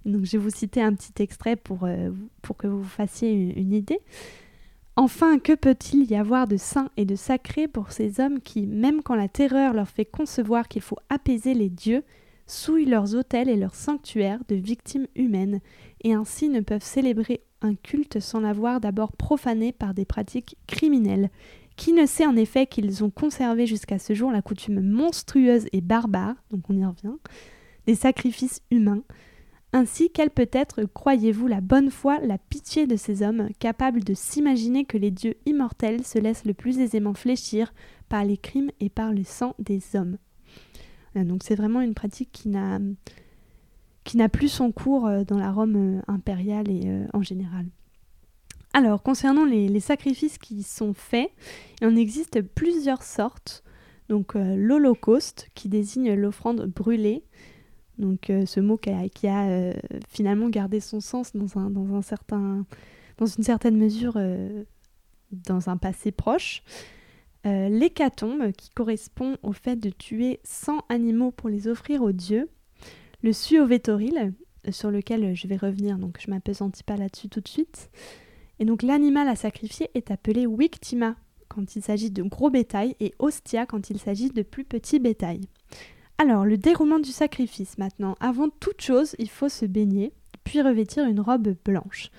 Donc, 0.04 0.24
je 0.24 0.32
vais 0.32 0.38
vous 0.38 0.50
citer 0.50 0.82
un 0.82 0.94
petit 0.94 1.22
extrait 1.22 1.56
pour, 1.56 1.88
pour 2.42 2.56
que 2.56 2.66
vous 2.66 2.84
fassiez 2.84 3.32
une 3.58 3.72
idée. 3.72 4.00
Enfin, 5.00 5.38
que 5.38 5.54
peut-il 5.54 6.10
y 6.10 6.16
avoir 6.16 6.48
de 6.48 6.56
saint 6.56 6.90
et 6.96 7.04
de 7.04 7.14
sacré 7.14 7.68
pour 7.68 7.92
ces 7.92 8.18
hommes 8.18 8.40
qui, 8.40 8.66
même 8.66 9.00
quand 9.00 9.14
la 9.14 9.28
terreur 9.28 9.72
leur 9.72 9.88
fait 9.88 10.04
concevoir 10.04 10.66
qu'il 10.66 10.82
faut 10.82 10.98
apaiser 11.08 11.54
les 11.54 11.68
dieux, 11.68 12.02
souillent 12.48 12.84
leurs 12.84 13.14
autels 13.14 13.48
et 13.48 13.54
leurs 13.54 13.76
sanctuaires 13.76 14.40
de 14.48 14.56
victimes 14.56 15.06
humaines, 15.14 15.60
et 16.02 16.14
ainsi 16.14 16.48
ne 16.48 16.58
peuvent 16.58 16.82
célébrer 16.82 17.42
un 17.62 17.76
culte 17.76 18.18
sans 18.18 18.40
l'avoir 18.40 18.80
d'abord 18.80 19.12
profané 19.12 19.70
par 19.70 19.94
des 19.94 20.04
pratiques 20.04 20.56
criminelles. 20.66 21.30
Qui 21.78 21.92
ne 21.92 22.06
sait 22.06 22.26
en 22.26 22.34
effet 22.34 22.66
qu'ils 22.66 23.04
ont 23.04 23.10
conservé 23.10 23.64
jusqu'à 23.66 24.00
ce 24.00 24.12
jour 24.12 24.32
la 24.32 24.42
coutume 24.42 24.80
monstrueuse 24.80 25.66
et 25.72 25.80
barbare, 25.80 26.34
donc 26.50 26.68
on 26.68 26.76
y 26.76 26.84
revient, 26.84 27.14
des 27.86 27.94
sacrifices 27.94 28.62
humains, 28.72 29.04
ainsi, 29.72 30.10
quelle 30.10 30.30
peut 30.30 30.48
être, 30.50 30.82
croyez-vous, 30.82 31.46
la 31.46 31.60
bonne 31.60 31.90
foi, 31.90 32.18
la 32.18 32.36
pitié 32.36 32.88
de 32.88 32.96
ces 32.96 33.22
hommes, 33.22 33.48
capables 33.60 34.02
de 34.02 34.12
s'imaginer 34.12 34.86
que 34.86 34.98
les 34.98 35.12
dieux 35.12 35.36
immortels 35.46 36.04
se 36.04 36.18
laissent 36.18 36.46
le 36.46 36.54
plus 36.54 36.80
aisément 36.80 37.14
fléchir 37.14 37.72
par 38.08 38.24
les 38.24 38.38
crimes 38.38 38.72
et 38.80 38.88
par 38.88 39.12
le 39.12 39.22
sang 39.22 39.54
des 39.60 39.80
hommes? 39.94 40.18
Euh, 41.16 41.22
Donc 41.22 41.42
c'est 41.44 41.54
vraiment 41.54 41.80
une 41.80 41.94
pratique 41.94 42.32
qui 42.32 42.48
n'a 42.48 42.80
qui 44.02 44.16
n'a 44.16 44.28
plus 44.28 44.48
son 44.48 44.72
cours 44.72 45.06
euh, 45.06 45.22
dans 45.22 45.38
la 45.38 45.52
Rome 45.52 45.76
euh, 45.76 46.00
impériale 46.08 46.70
et 46.70 46.90
en 47.12 47.22
général. 47.22 47.66
Alors, 48.74 49.02
concernant 49.02 49.44
les, 49.44 49.80
sacrifices 49.80 50.38
qui 50.38 50.62
sont 50.62 50.94
faits, 50.94 51.30
il 51.80 51.86
en 51.86 51.96
existe 51.96 52.42
plusieurs 52.42 53.02
sortes. 53.02 53.64
Donc, 54.08 54.34
l'Holocauste, 54.34 55.48
qui 55.54 55.68
désigne 55.68 56.14
l'offrande 56.14 56.66
brûlée, 56.66 57.24
donc 57.98 58.30
euh, 58.30 58.46
ce 58.46 58.60
mot 58.60 58.76
qui 58.76 58.90
a, 59.26 59.48
euh, 59.48 59.72
finalement 60.08 60.48
gardé 60.48 60.80
son 60.80 61.00
sens 61.00 61.32
dans, 61.34 61.46
une 61.46 63.42
certaine 63.42 63.76
mesure 63.76 64.14
euh, 64.16 64.64
dans 65.32 65.68
un 65.68 65.76
passé 65.76 66.12
proche. 66.12 66.62
L'hécatombe 67.44 68.52
qui 68.52 68.68
correspond 68.68 69.38
au 69.42 69.54
fait 69.54 69.76
de 69.76 69.88
tuer 69.88 70.38
100 70.44 70.80
animaux 70.90 71.30
pour 71.30 71.48
les 71.48 71.66
offrir 71.66 72.02
aux 72.02 72.12
dieux. 72.12 72.50
Le 73.22 73.32
suovétoril 73.32 74.34
sur 74.70 74.90
lequel 74.90 75.34
je 75.34 75.48
vais 75.48 75.56
revenir, 75.56 75.96
donc 75.96 76.18
je 76.20 76.30
m'apesantis 76.30 76.82
pas 76.84 76.98
là-dessus 76.98 77.30
tout 77.30 77.40
de 77.40 77.48
suite. 77.48 77.90
Et 78.60 78.64
donc 78.64 78.82
l'animal 78.82 79.28
à 79.28 79.36
sacrifier 79.36 79.90
est 79.94 80.10
appelé 80.10 80.46
victima 80.46 81.16
quand 81.48 81.76
il 81.76 81.82
s'agit 81.82 82.10
de 82.10 82.22
gros 82.22 82.50
bétail 82.50 82.96
et 83.00 83.14
ostia 83.18 83.66
quand 83.66 83.90
il 83.90 83.98
s'agit 83.98 84.30
de 84.30 84.42
plus 84.42 84.64
petit 84.64 84.98
bétail. 84.98 85.40
Alors, 86.20 86.44
le 86.44 86.58
déroulement 86.58 86.98
du 86.98 87.10
sacrifice 87.10 87.78
maintenant. 87.78 88.16
Avant 88.18 88.48
toute 88.48 88.82
chose, 88.82 89.14
il 89.20 89.30
faut 89.30 89.48
se 89.48 89.64
baigner, 89.64 90.12
puis 90.42 90.60
revêtir 90.60 91.04
une 91.04 91.20
robe 91.20 91.54
blanche. 91.64 92.10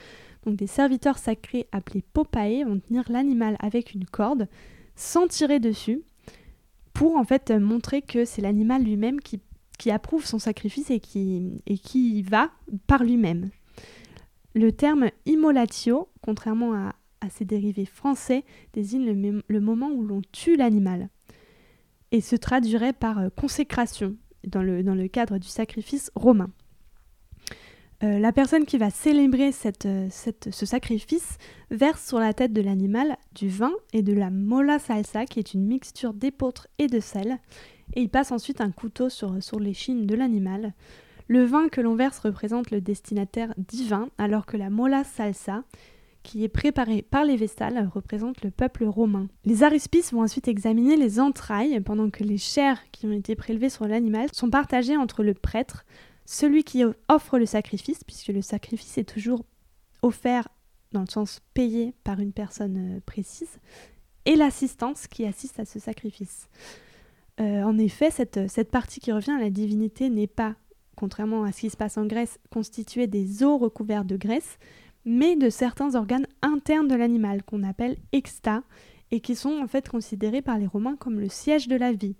Donc 0.46 0.56
des 0.56 0.68
serviteurs 0.68 1.18
sacrés 1.18 1.68
appelés 1.74 2.02
popae 2.14 2.64
vont 2.66 2.80
tenir 2.80 3.04
l'animal 3.10 3.58
avec 3.60 3.94
une 3.94 4.06
corde 4.06 4.48
sans 4.96 5.28
tirer 5.28 5.60
dessus 5.60 6.02
pour 6.94 7.18
en 7.18 7.26
fait 7.26 7.52
montrer 7.52 8.02
que 8.02 8.24
c'est 8.24 8.42
l'animal 8.42 8.84
lui-même 8.84 9.20
qui, 9.20 9.42
approuve 9.92 10.26
son 10.26 10.40
sacrifice 10.40 10.92
et 10.92 11.00
qui, 11.00 11.62
et 11.66 11.78
qui 11.78 12.22
va 12.22 12.52
par 12.88 13.04
lui-même. 13.04 13.50
Le 14.60 14.74
terme 14.74 15.10
immolatio, 15.26 16.10
contrairement 16.22 16.74
à, 16.74 17.30
ses 17.30 17.46
dérivés 17.46 17.86
français, 17.86 18.44
désigne 18.74 19.42
le 19.48 19.60
moment 19.62 19.90
où 19.90 20.04
l'on 20.04 20.22
tue 20.34 20.58
l'animal 20.58 21.08
et 22.12 22.20
se 22.20 22.36
traduirait 22.36 22.92
par 22.92 23.20
euh, 23.20 23.30
consécration 23.30 24.18
dans 24.46 24.62
le, 24.62 25.08
cadre 25.08 25.38
du 25.38 25.48
sacrifice 25.48 26.12
romain. 26.14 26.50
Euh, 28.04 28.20
la 28.20 28.34
personne 28.34 28.66
qui 28.66 28.78
va 28.78 28.90
célébrer 28.90 29.52
euh, 29.86 30.10
ce 30.10 30.66
sacrifice 30.66 31.38
verse 31.72 32.06
sur 32.06 32.20
la 32.20 32.34
tête 32.34 32.52
de 32.52 32.62
l'animal 32.62 33.16
du 33.36 33.48
vin 33.48 33.72
et 33.94 34.02
de 34.02 34.12
la 34.12 34.30
mola 34.30 34.78
salsa, 34.78 35.24
qui 35.26 35.40
est 35.40 35.54
une 35.54 35.66
mixture 35.68 36.14
d'épeautre 36.14 36.68
et 36.80 36.88
de 36.88 37.00
sel, 37.00 37.38
et 37.94 38.02
il 38.02 38.10
passe 38.10 38.34
ensuite 38.34 38.60
un 38.60 38.72
couteau 38.72 39.08
sur, 39.08 39.42
sur 39.42 39.58
l'échine 39.58 40.06
de 40.06 40.16
l'animal. 40.16 40.74
Le 41.30 41.46
vin 41.46 41.70
que 41.70 41.80
l'on 41.80 41.96
verse 41.96 42.18
représente 42.20 42.72
le 42.72 42.82
destinataire 42.82 43.54
divin, 43.58 44.10
alors 44.18 44.48
que 44.48 44.58
la 44.58 44.72
mola 44.72 45.04
salsa 45.04 45.64
qui 46.24 46.44
est 46.44 46.50
préparé 46.50 47.02
par 47.02 47.24
les 47.24 47.38
Vestales, 47.38 47.90
représente 47.94 48.44
le 48.44 48.52
peuple 48.52 48.86
romain. 48.86 49.28
Les 49.46 49.64
arispices 49.64 50.12
vont 50.12 50.24
ensuite 50.24 50.48
examiner 50.48 50.98
les 50.98 51.20
entrailles 51.20 51.80
pendant 51.82 52.10
que 52.10 52.24
les 52.24 52.38
chairs 52.38 52.80
qui 52.92 53.06
ont 53.06 53.12
été 53.12 53.36
prélevées 53.36 53.70
sur 53.70 53.88
l'animal 53.88 54.30
sont 54.34 54.50
partagées 54.50 54.98
entre 54.98 55.24
le 55.24 55.34
prêtre, 55.36 55.86
celui 56.26 56.64
qui 56.64 56.84
offre 57.08 57.38
le 57.38 57.46
sacrifice, 57.46 58.04
puisque 58.04 58.30
le 58.30 58.42
sacrifice 58.42 58.98
est 58.98 59.10
toujours 59.10 59.46
offert 60.02 60.48
dans 60.92 61.02
le 61.02 61.10
sens 61.10 61.42
payé 61.54 61.94
par 62.04 62.20
une 62.20 62.34
personne 62.34 62.98
euh, 62.98 63.00
précise, 63.06 63.60
et 64.26 64.36
l'assistance 64.36 65.08
qui 65.08 65.26
assiste 65.26 65.60
à 65.60 65.66
ce 65.66 65.80
sacrifice. 65.80 66.50
Euh, 67.40 67.64
en 67.64 67.78
effet, 67.78 68.10
cette 68.12 68.72
partie 68.72 69.00
qui 69.00 69.12
revient 69.12 69.32
à 69.32 69.40
la 69.40 69.52
divinité 69.52 70.10
n'est 70.10 70.28
pas, 70.28 70.56
contrairement 71.00 71.46
à 71.46 71.54
ce 71.54 71.62
qui 71.62 71.70
se 71.70 71.78
passe 71.78 71.98
en 71.98 72.06
Grèce, 72.06 72.40
constituée 72.50 73.08
des 73.08 73.42
os 73.42 73.60
recouverts 73.60 74.04
de 74.04 74.18
graisse, 74.18 74.60
mais 75.06 75.38
de 75.38 75.50
certains 75.50 75.96
organes 75.96 76.28
internes 76.42 76.90
de 76.90 76.96
l'animal 76.96 77.42
qu'on 77.44 77.64
appelle 77.64 77.96
exta 78.12 78.64
et 79.10 79.22
qui 79.22 79.36
sont 79.36 79.62
en 79.64 79.68
fait 79.68 79.88
considérés 79.88 80.42
par 80.42 80.58
les 80.58 80.68
Romains 80.68 80.98
comme 80.98 81.22
le 81.22 81.30
siège 81.30 81.70
de 81.70 81.78
la 81.78 81.94
vie. 81.94 82.18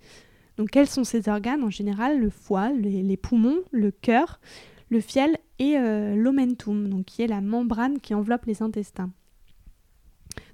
Donc 0.56 0.70
quels 0.70 0.88
sont 0.88 1.04
ces 1.04 1.28
organes? 1.28 1.62
En 1.62 1.68
général, 1.68 2.18
le 2.18 2.30
foie, 2.30 2.70
les, 2.72 3.16
poumons, 3.18 3.60
le 3.70 3.90
cœur, 3.90 4.40
le 4.88 5.00
fiel 5.00 5.36
et 5.58 5.76
euh, 5.76 6.16
l'omentum, 6.16 7.04
qui 7.04 7.20
est 7.22 7.26
la 7.26 7.42
membrane 7.42 8.00
qui 8.00 8.14
enveloppe 8.14 8.46
les 8.46 8.62
intestins. 8.62 9.10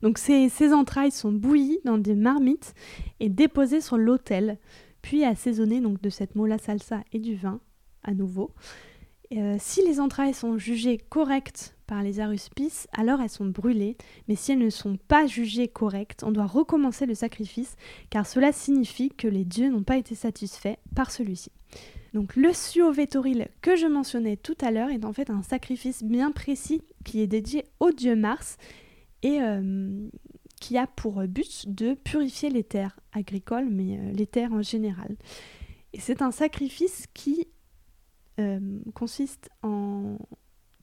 Donc 0.03 0.19
ces, 0.19 0.73
entrailles 0.73 1.12
sont 1.12 1.33
bouillies 1.33 1.79
dans 1.85 1.97
des 1.97 2.17
marmites 2.17 2.75
et 3.21 3.29
déposées 3.29 3.81
sur 3.81 3.97
l'autel, 3.97 4.59
puis 5.01 5.25
assaisonnées 5.25 5.81
de 5.81 6.11
cette 6.11 6.35
mola 6.35 6.59
salsa 6.59 7.05
et 7.12 7.21
du 7.21 7.37
vin 7.37 7.61
à 8.07 8.14
nouveau. 8.14 8.53
Euh, 9.33 9.57
si 9.59 9.83
les 9.83 9.99
entrailles 9.99 10.35
sont 10.35 10.57
jugées 10.57 10.99
correctes 10.99 11.77
par 11.87 12.03
les 12.03 12.21
aruspices, 12.21 12.87
alors 12.92 13.21
elles 13.21 13.31
sont 13.31 13.47
brûlées, 13.47 13.97
mais 14.29 14.37
si 14.37 14.53
elles 14.53 14.59
ne 14.59 14.71
sont 14.71 14.99
pas 15.09 15.27
jugées 15.27 15.69
correctes, 15.69 16.23
on 16.23 16.31
doit 16.31 16.47
recommencer 16.47 17.07
le 17.07 17.14
sacrifice, 17.14 17.77
car 18.09 18.27
cela 18.27 18.53
signifie 18.53 19.11
que 19.11 19.29
les 19.29 19.45
dieux 19.45 19.69
n'ont 19.69 19.83
pas 19.83 19.97
été 19.97 20.14
satisfaits 20.14 20.77
par 20.95 21.11
celui-ci. 21.11 21.51
Donc 22.14 22.37
le 22.37 22.53
suovétoril 22.53 23.49
que 23.62 23.77
je 23.77 23.87
mentionnais 23.87 24.37
tout 24.37 24.57
à 24.61 24.71
l'heure 24.71 24.90
est 24.90 25.05
en 25.05 25.12
fait 25.12 25.29
un 25.29 25.42
sacrifice 25.42 26.03
bien 26.03 26.31
précis 26.31 26.83
qui 27.05 27.21
est 27.21 27.27
dédié 27.27 27.64
au 27.81 27.90
dieu 27.90 28.16
Mars 28.16 28.57
et 29.23 29.40
euh, 29.42 30.09
qui 30.61 30.79
a 30.79 30.87
pour 30.87 31.23
but 31.27 31.75
de 31.75 31.95
purifier 31.95 32.49
les 32.49 32.64
terres 32.64 32.99
agricoles, 33.12 33.69
mais 33.69 33.99
euh, 33.99 34.12
les 34.12 34.27
terres 34.27 34.53
en 34.53 34.62
général. 34.62 35.16
Et 35.92 36.01
c'est 36.01 36.23
un 36.23 36.31
sacrifice 36.31 37.07
qui 37.12 37.49
euh, 38.38 38.59
consiste 38.94 39.49
en 39.62 40.18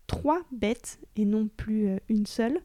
trois 0.08 0.42
bêtes 0.52 1.00
et 1.16 1.26
non 1.26 1.48
plus 1.56 1.88
euh, 1.88 1.98
une 2.10 2.26
seule. 2.26 2.60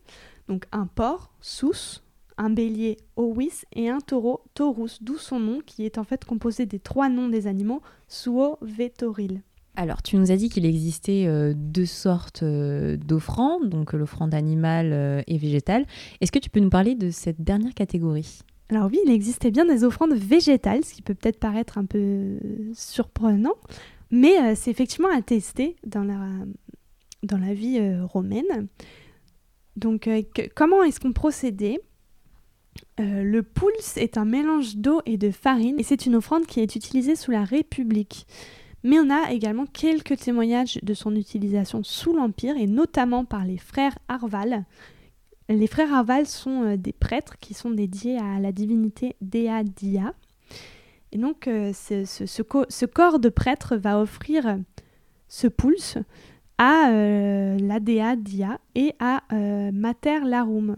Donc 0.48 0.66
un 0.72 0.87
porc, 0.87 1.33
Sous, 1.40 2.01
un 2.37 2.51
bélier, 2.51 2.96
Owis, 3.16 3.64
et 3.74 3.88
un 3.88 4.01
taureau, 4.01 4.42
Taurus, 4.55 5.03
d'où 5.03 5.18
son 5.18 5.40
nom 5.40 5.61
qui 5.64 5.85
est 5.85 5.98
en 5.98 6.05
fait 6.05 6.24
composé 6.24 6.66
des 6.66 6.79
trois 6.79 7.09
noms 7.09 7.29
des 7.29 7.46
animaux, 7.46 7.83
Suo, 8.07 8.57
Vetoril. 8.62 9.42
Alors, 9.77 10.03
tu 10.03 10.16
nous 10.16 10.33
as 10.33 10.37
dit 10.37 10.48
qu'il 10.48 10.66
existait 10.66 11.27
euh, 11.27 11.53
deux 11.55 11.87
sortes 11.87 12.42
d'offrandes, 12.42 13.68
donc 13.68 13.92
l'offrande 13.92 14.35
animale 14.35 15.22
et 15.27 15.38
végétale. 15.38 15.87
Est-ce 16.20 16.33
que 16.33 16.40
tu 16.40 16.51
peux 16.51 16.61
nous 16.61 16.70
parler 16.70 16.96
de 16.96 17.11
cette 17.11 17.42
dernière 17.42 17.74
catégorie? 17.74 18.40
Alors 18.70 18.90
oui, 18.90 18.98
il 19.07 19.11
existait 19.11 19.51
bien 19.51 19.64
des 19.64 19.83
offrandes 19.83 20.12
végétales, 20.14 20.85
ce 20.85 20.92
qui 20.92 21.01
peut 21.01 21.14
peut-être 21.14 21.38
paraître 21.38 21.79
un 21.79 21.87
peu 21.87 22.38
surprenant. 22.74 23.55
Mais 24.11 24.38
euh, 24.40 24.55
c'est 24.55 24.71
effectivement 24.71 25.11
attesté 25.11 25.77
dans 25.85 26.05
la, 26.05 27.55
vie 27.55 27.79
euh, 27.79 28.05
romaine. 28.05 28.68
Donc, 29.77 30.07
euh, 30.09 30.23
comment 30.55 30.83
est-ce 30.83 31.01
qu'on 31.01 31.12
procédait? 31.12 31.81
Le 33.01 33.42
pulse 33.42 33.97
est 33.97 34.18
un 34.18 34.25
mélange 34.25 34.77
d'eau 34.77 35.03
et 35.07 35.18
de 35.18 35.31
farine 35.31 35.79
et 35.79 35.85
c'est 35.85 36.07
une 36.07 36.16
offrande 36.16 36.47
qui 36.47 36.61
est 36.61 36.77
utilisée 36.77 37.14
sous 37.14 37.31
la 37.31 37.44
République. 37.44 38.27
Mais 38.83 38.99
on 38.99 39.11
a 39.11 39.33
également 39.33 39.66
quelques 39.66 40.16
témoignages 40.16 40.79
de 40.83 40.94
son 40.94 41.14
utilisation 41.14 41.83
sous 41.85 42.12
l'Empire 42.12 42.57
et 42.57 42.66
notamment 42.66 43.25
par 43.25 43.44
les 43.44 43.59
frères 43.59 43.99
Arval 44.09 44.64
Les 45.49 45.66
frères 45.68 45.92
Arval 45.92 46.27
sont 46.27 46.77
des 46.77 46.92
prêtres 46.92 47.37
qui 47.38 47.55
sont 47.55 47.71
dédiés 47.71 48.18
à 48.18 48.40
la 48.40 48.51
divinité 48.51 49.14
Dea 49.21 49.62
Dia. 49.64 50.12
Et 51.12 51.18
donc, 51.18 51.49
euh, 51.49 51.73
ce, 51.73 52.05
ce, 52.05 52.87
corps 52.87 53.18
de 53.18 53.29
prêtre 53.29 53.77
va 53.77 54.01
offrir 54.01 54.59
ce 55.29 55.47
pulse 55.47 55.99
à 56.59 56.90
la 56.90 57.79
Dea 57.79 58.16
Dia 58.16 58.59
et 58.75 58.94
à 58.99 59.23
Mater 59.73 60.21
Larum. 60.25 60.75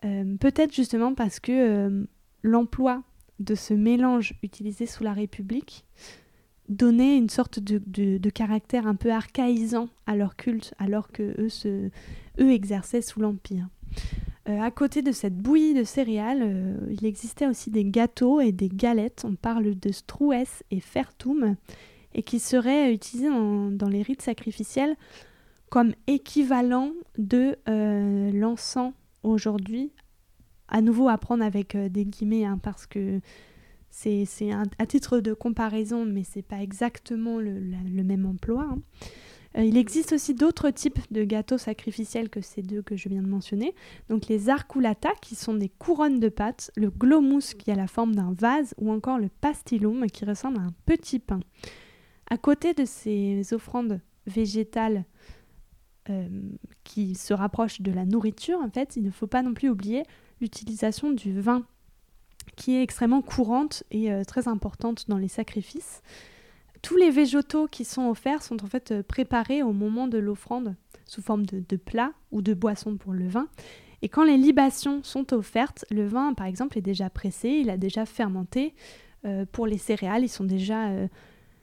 Peut-être 0.00 0.74
justement 0.74 1.12
parce 1.14 1.38
que 1.38 2.06
l'emploi 2.42 3.02
de 3.38 3.54
ce 3.54 3.74
mélange 3.74 4.34
utilisé 4.42 4.86
sous 4.86 5.04
la 5.04 5.12
République 5.12 5.84
donnait 6.68 7.16
une 7.16 7.28
sorte 7.28 7.60
de, 7.60 8.30
caractère 8.30 8.86
un 8.86 8.96
peu 8.96 9.12
archaïsant 9.12 9.88
à 10.06 10.16
leur 10.16 10.36
culte, 10.36 10.74
alors 10.78 11.08
que 11.12 11.22
eux, 11.40 11.90
eux 12.40 12.50
exerçaient 12.50 13.02
sous 13.02 13.20
l'Empire. 13.20 13.68
Euh, 14.48 14.60
à 14.60 14.70
côté 14.70 15.02
de 15.02 15.12
cette 15.12 15.36
bouillie 15.36 15.74
de 15.74 15.82
céréales, 15.82 16.42
euh, 16.42 16.76
il 16.90 17.04
existait 17.04 17.48
aussi 17.48 17.70
des 17.70 17.84
gâteaux 17.84 18.40
et 18.40 18.52
des 18.52 18.68
galettes. 18.68 19.24
On 19.26 19.34
parle 19.34 19.74
de 19.74 19.92
strues 19.92 20.36
et 20.70 20.80
fertum, 20.80 21.56
et 22.14 22.22
qui 22.22 22.38
seraient 22.38 22.92
utilisés 22.94 23.28
dans, 23.28 23.88
les 23.88 24.02
rites 24.02 24.22
sacrificiels 24.22 24.96
comme 25.68 25.94
équivalent 26.06 26.92
de 27.18 27.56
euh, 27.68 28.30
l'encens 28.32 28.92
aujourd'hui. 29.24 29.92
À 30.68 30.80
nouveau 30.80 31.08
à 31.08 31.18
prendre 31.18 31.44
avec 31.44 31.76
des 31.76 32.04
guillemets, 32.04 32.44
hein, 32.44 32.58
parce 32.62 32.86
que 32.86 33.20
c'est 33.90 34.26
à 34.78 34.86
titre 34.86 35.20
de 35.20 35.32
comparaison, 35.32 36.04
mais 36.04 36.22
c'est 36.22 36.42
pas 36.42 36.60
exactement 36.60 37.38
le, 37.38 38.02
même 38.02 38.26
emploi. 38.26 38.68
Hein. 38.70 38.78
Euh, 39.56 39.64
il 39.64 39.76
existe 39.76 40.12
aussi 40.12 40.34
d'autres 40.34 40.70
types 40.70 41.00
de 41.10 41.24
gâteaux 41.24 41.58
sacrificiels 41.58 42.28
que 42.28 42.40
ces 42.40 42.62
deux 42.62 42.82
que 42.82 42.96
je 42.96 43.08
viens 43.08 43.22
de 43.22 43.28
mentionner. 43.28 43.74
Donc 44.08 44.26
les 44.28 44.48
arculata, 44.48 45.10
qui 45.22 45.34
sont 45.34 45.54
des 45.54 45.68
couronnes 45.68 46.20
de 46.20 46.28
pâte, 46.28 46.70
le 46.76 46.90
glomus, 46.90 47.54
qui 47.54 47.70
a 47.70 47.74
la 47.74 47.86
forme 47.86 48.14
d'un 48.14 48.32
vase, 48.32 48.74
ou 48.78 48.90
encore 48.90 49.18
le 49.18 49.28
pastillum, 49.28 50.06
qui 50.06 50.24
ressemble 50.24 50.58
à 50.58 50.62
un 50.62 50.74
petit 50.84 51.18
pain. 51.18 51.40
À 52.28 52.36
côté 52.36 52.74
de 52.74 52.84
ces 52.84 53.52
offrandes 53.52 54.00
végétales 54.26 55.04
euh, 56.10 56.28
qui 56.84 57.14
se 57.14 57.32
rapprochent 57.32 57.80
de 57.80 57.92
la 57.92 58.04
nourriture, 58.04 58.58
en 58.60 58.70
fait, 58.70 58.96
il 58.96 59.04
ne 59.04 59.10
faut 59.10 59.26
pas 59.26 59.42
non 59.42 59.54
plus 59.54 59.68
oublier 59.68 60.02
l'utilisation 60.40 61.12
du 61.12 61.40
vin, 61.40 61.64
qui 62.56 62.76
est 62.76 62.82
extrêmement 62.82 63.22
courante 63.22 63.84
et 63.90 64.12
euh, 64.12 64.24
très 64.24 64.48
importante 64.48 65.08
dans 65.08 65.18
les 65.18 65.28
sacrifices 65.28 66.02
tous 66.86 66.96
les 66.96 67.10
végétaux 67.10 67.66
qui 67.66 67.84
sont 67.84 68.08
offerts 68.08 68.44
sont 68.44 68.62
en 68.62 68.68
fait 68.68 68.92
euh, 68.92 69.02
préparés 69.02 69.60
au 69.60 69.72
moment 69.72 70.06
de 70.06 70.18
l'offrande 70.18 70.76
sous 71.04 71.20
forme 71.20 71.44
de, 71.44 71.76
plats 71.76 72.12
ou 72.30 72.42
de 72.42 72.54
boissons 72.54 72.96
pour 72.96 73.12
le 73.12 73.26
vin. 73.26 73.48
Et 74.02 74.08
quand 74.08 74.22
les 74.22 74.36
libations 74.36 75.02
sont 75.02 75.34
offertes, 75.34 75.84
le 75.90 76.06
vin 76.06 76.32
par 76.32 76.46
exemple 76.46 76.78
est 76.78 76.82
déjà 76.82 77.10
pressé, 77.10 77.48
il 77.48 77.70
a 77.70 77.76
déjà 77.76 78.06
fermenté. 78.06 78.72
Euh, 79.24 79.44
pour 79.50 79.66
les 79.66 79.78
céréales, 79.78 80.22
ils 80.22 80.28
sont 80.28 80.44
déjà 80.44 80.90
euh, 80.90 81.08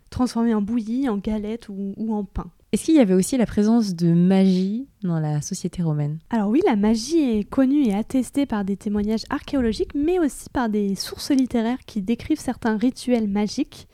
transformés 0.10 0.54
en 0.54 0.62
bouillie, 0.62 1.08
en 1.08 1.16
galette 1.20 1.70
ou, 1.70 1.94
ou 1.96 2.14
en 2.14 2.26
pain. 2.26 2.52
Est-ce 2.74 2.84
qu'il 2.84 2.96
y 2.96 3.00
avait 3.00 3.14
aussi 3.14 3.38
la 3.38 3.46
présence 3.46 3.96
de 3.96 4.12
magie 4.12 4.90
dans 5.04 5.22
la 5.22 5.42
société 5.42 5.82
romaine? 5.84 6.20
Alors 6.32 6.50
oui, 6.50 6.60
la 6.66 6.76
magie 6.76 7.22
est 7.22 7.50
connue 7.50 7.86
et 7.86 7.94
attestée 7.94 8.46
par 8.46 8.66
des 8.66 8.76
témoignages 8.76 9.24
archéologiques, 9.30 9.96
mais 9.96 10.20
aussi 10.20 10.50
par 10.50 10.68
des 10.68 10.96
sources 10.96 11.32
littéraires 11.32 11.86
qui 11.86 12.02
décrivent 12.02 12.42
certains 12.42 12.76
rituels 12.76 13.30
magiques. 13.30 13.88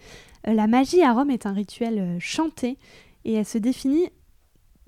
Euh, 0.48 0.54
la 0.54 0.68
magie 0.68 1.02
à 1.02 1.14
Rome 1.14 1.32
est 1.32 1.46
un 1.46 1.54
rituel 1.54 2.00
euh, 2.00 2.18
chanté 2.20 2.78
et 3.26 3.34
elle 3.34 3.46
se 3.46 3.58
définit 3.58 4.10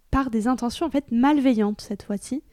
par 0.10 0.30
des 0.30 0.48
intentions 0.48 0.88
en 0.88 1.00
malveillantes 1.12 1.82
cette 1.82 2.04
fois-ci. 2.04 2.44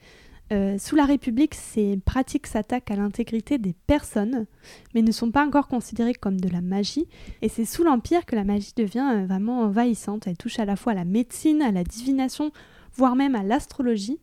Euh, 0.51 0.79
sous 0.79 0.97
la 0.97 1.05
République, 1.05 1.55
ces 1.55 1.99
pratiques 1.99 2.47
s'attaquent 2.47 2.91
à 2.91 2.97
l'intégrité 2.97 3.59
des 3.59 3.75
personnes, 3.87 4.47
mais 4.95 5.03
ne 5.03 5.13
sont 5.13 5.31
pas 5.31 5.47
encore 5.47 5.69
considérées 5.69 6.15
comme 6.15 6.41
de 6.41 6.49
la 6.49 6.63
magie. 6.63 7.07
Et 7.43 7.51
c'est 7.51 7.67
sous 7.67 7.85
l'Empire 7.85 8.25
que 8.25 8.35
la 8.35 8.45
magie 8.45 8.73
devient 8.75 9.27
vraiment 9.29 9.61
envahissante. 9.61 10.27
Elle 10.27 10.39
touche 10.39 10.59
à 10.59 10.65
la 10.65 10.77
fois 10.77 10.93
à 10.93 10.95
la 10.95 11.05
médecine, 11.05 11.61
à 11.61 11.71
la 11.71 11.85
divination, 11.85 12.51
voire 12.95 13.15
même 13.15 13.35
à 13.35 13.43
l'astrologie. 13.43 14.19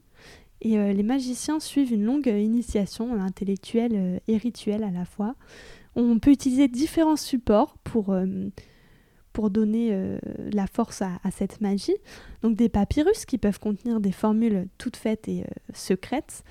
Et 0.61 0.77
les 0.77 1.03
magiciens 1.03 1.59
suivent 1.59 1.93
une 1.93 2.05
longue 2.05 2.25
initiation 2.25 3.13
intellectuelle 3.21 4.19
et 4.27 4.37
rituelle 4.37 4.83
à 4.83 4.89
la 4.89 5.05
fois. 5.05 5.35
On 5.95 6.19
peut 6.19 6.31
utiliser 6.31 6.67
différents 6.67 7.15
supports 7.15 7.77
pour, 7.83 8.11
euh, 8.11 8.25
donner 9.49 9.89
euh, 9.91 10.17
la 10.53 10.67
force 10.67 11.01
à, 11.01 11.19
cette 11.31 11.61
magie. 11.61 11.95
Donc 12.41 12.55
des 12.55 12.69
papyrus 12.69 13.25
qui 13.25 13.37
peuvent 13.37 13.59
contenir 13.59 13.99
des 13.99 14.11
formules 14.11 14.67
toutes 14.77 14.95
faites 14.95 15.27
et 15.27 15.41
euh, 15.41 15.47
secrètes. 15.73 16.43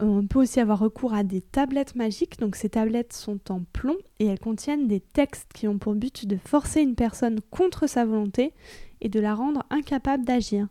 On 0.00 0.26
peut 0.26 0.38
aussi 0.38 0.60
avoir 0.60 0.78
recours 0.78 1.12
à 1.12 1.24
des 1.24 1.40
tablettes 1.40 1.96
magiques. 1.96 2.38
Donc 2.38 2.56
ces 2.56 2.70
tablettes 2.70 3.12
sont 3.12 3.40
en 3.50 3.62
plomb 3.72 3.96
et 4.20 4.26
elles 4.26 4.38
contiennent 4.38 4.86
des 4.86 5.00
textes 5.00 5.52
qui 5.52 5.68
ont 5.68 5.78
pour 5.78 5.94
but 5.94 6.26
de 6.26 6.36
forcer 6.36 6.80
une 6.80 6.94
personne 6.94 7.40
contre 7.50 7.86
sa 7.86 8.04
volonté 8.04 8.54
et 9.00 9.08
de 9.08 9.20
la 9.20 9.34
rendre 9.34 9.64
incapable 9.70 10.24
d'agir. 10.24 10.68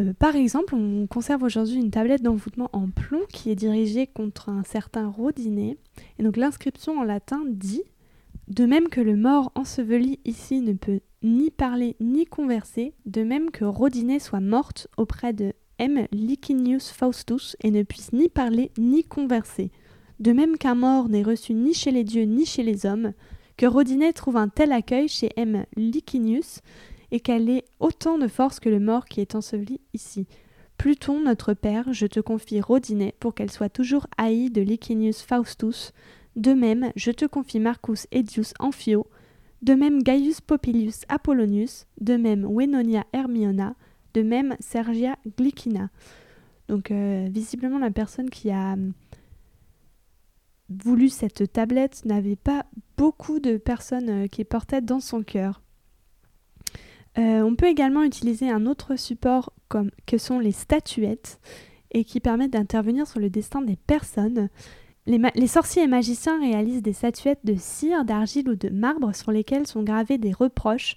Euh, 0.00 0.12
par 0.18 0.36
exemple, 0.36 0.74
on 0.74 1.06
conserve 1.06 1.42
aujourd'hui 1.42 1.76
une 1.76 1.90
tablette 1.90 2.22
d'envoûtement 2.22 2.70
en 2.72 2.88
plomb 2.88 3.22
qui 3.32 3.50
est 3.50 3.56
dirigée 3.56 4.06
contre 4.06 4.48
un 4.48 4.62
certain 4.64 5.08
Rodinet. 5.08 5.76
Et 6.18 6.22
donc 6.22 6.36
l'inscription 6.36 6.98
en 6.98 7.04
latin 7.04 7.42
dit 7.46 7.82
De 8.48 8.66
même 8.66 8.88
que 8.88 9.00
le 9.00 9.16
mort 9.16 9.52
enseveli 9.54 10.20
ici 10.24 10.60
ne 10.60 10.72
peut 10.72 11.00
ni 11.22 11.50
parler 11.50 11.96
ni 12.00 12.26
converser, 12.26 12.94
de 13.06 13.22
même 13.22 13.50
que 13.50 13.64
Rodinet 13.64 14.20
soit 14.20 14.40
morte 14.40 14.86
auprès 14.96 15.32
de 15.32 15.52
M. 15.78 16.06
Licinius 16.12 16.90
Faustus 16.90 17.56
et 17.62 17.70
ne 17.70 17.82
puisse 17.82 18.12
ni 18.12 18.28
parler 18.28 18.70
ni 18.78 19.04
converser. 19.04 19.70
De 20.20 20.32
même 20.32 20.56
qu'un 20.58 20.74
mort 20.74 21.08
n'est 21.08 21.22
reçu 21.22 21.54
ni 21.54 21.74
chez 21.74 21.90
les 21.90 22.04
dieux 22.04 22.24
ni 22.24 22.44
chez 22.44 22.62
les 22.62 22.86
hommes, 22.86 23.12
que 23.56 23.66
Rodinet 23.66 24.12
trouve 24.12 24.36
un 24.36 24.48
tel 24.48 24.72
accueil 24.72 25.08
chez 25.08 25.30
M. 25.36 25.64
Licinius 25.76 26.60
et 27.10 27.20
qu'elle 27.20 27.48
ait 27.48 27.64
autant 27.80 28.18
de 28.18 28.28
force 28.28 28.60
que 28.60 28.68
le 28.68 28.80
mort 28.80 29.06
qui 29.06 29.20
est 29.20 29.34
enseveli 29.34 29.80
ici. 29.94 30.26
Pluton, 30.76 31.20
notre 31.20 31.54
père, 31.54 31.92
je 31.92 32.06
te 32.06 32.20
confie 32.20 32.60
Rodinet 32.60 33.14
pour 33.18 33.34
qu'elle 33.34 33.50
soit 33.50 33.68
toujours 33.68 34.06
haïe 34.16 34.50
de 34.50 34.62
Licinius 34.62 35.22
Faustus. 35.22 35.92
De 36.36 36.52
même, 36.52 36.92
je 36.94 37.10
te 37.10 37.24
confie 37.24 37.58
Marcus 37.58 38.06
Edius 38.12 38.54
Amphio. 38.60 39.06
De 39.60 39.74
même, 39.74 40.04
Gaius 40.04 40.40
Popilius 40.40 41.02
Apollonius. 41.08 41.86
De 42.00 42.16
même, 42.16 42.44
Wenonia 42.44 43.04
Hermiona. 43.12 43.74
De 44.14 44.22
même, 44.22 44.56
Sergia 44.60 45.16
Glycina. 45.36 45.90
Donc, 46.68 46.92
euh, 46.92 47.26
visiblement, 47.28 47.78
la 47.78 47.90
personne 47.90 48.30
qui 48.30 48.52
a 48.52 48.74
hum, 48.74 48.92
voulu 50.68 51.08
cette 51.08 51.52
tablette 51.52 52.04
n'avait 52.04 52.36
pas 52.36 52.66
beaucoup 52.96 53.40
de 53.40 53.56
personnes 53.56 54.10
euh, 54.10 54.26
qui 54.28 54.44
portaient 54.44 54.80
dans 54.80 55.00
son 55.00 55.22
cœur. 55.22 55.60
Euh, 57.18 57.42
on 57.42 57.56
peut 57.56 57.66
également 57.66 58.04
utiliser 58.04 58.48
un 58.48 58.66
autre 58.66 58.96
support 58.96 59.52
que 60.06 60.18
sont 60.18 60.38
les 60.38 60.52
statuettes 60.52 61.40
et 61.90 62.04
qui 62.04 62.20
permettent 62.20 62.52
d'intervenir 62.52 63.06
sur 63.06 63.18
le 63.18 63.28
destin 63.28 63.60
des 63.60 63.76
personnes. 63.76 64.48
Les, 65.06 65.46
sorciers 65.46 65.84
et 65.84 65.88
magiciens 65.88 66.38
réalisent 66.38 66.82
des 66.82 66.92
statuettes 66.92 67.44
de 67.44 67.54
cire, 67.58 68.04
d'argile 68.04 68.48
ou 68.50 68.54
de 68.54 68.68
marbre 68.68 69.14
sur 69.14 69.32
lesquelles 69.32 69.66
sont 69.66 69.82
gravés 69.82 70.18
des 70.18 70.32
reproches 70.32 70.96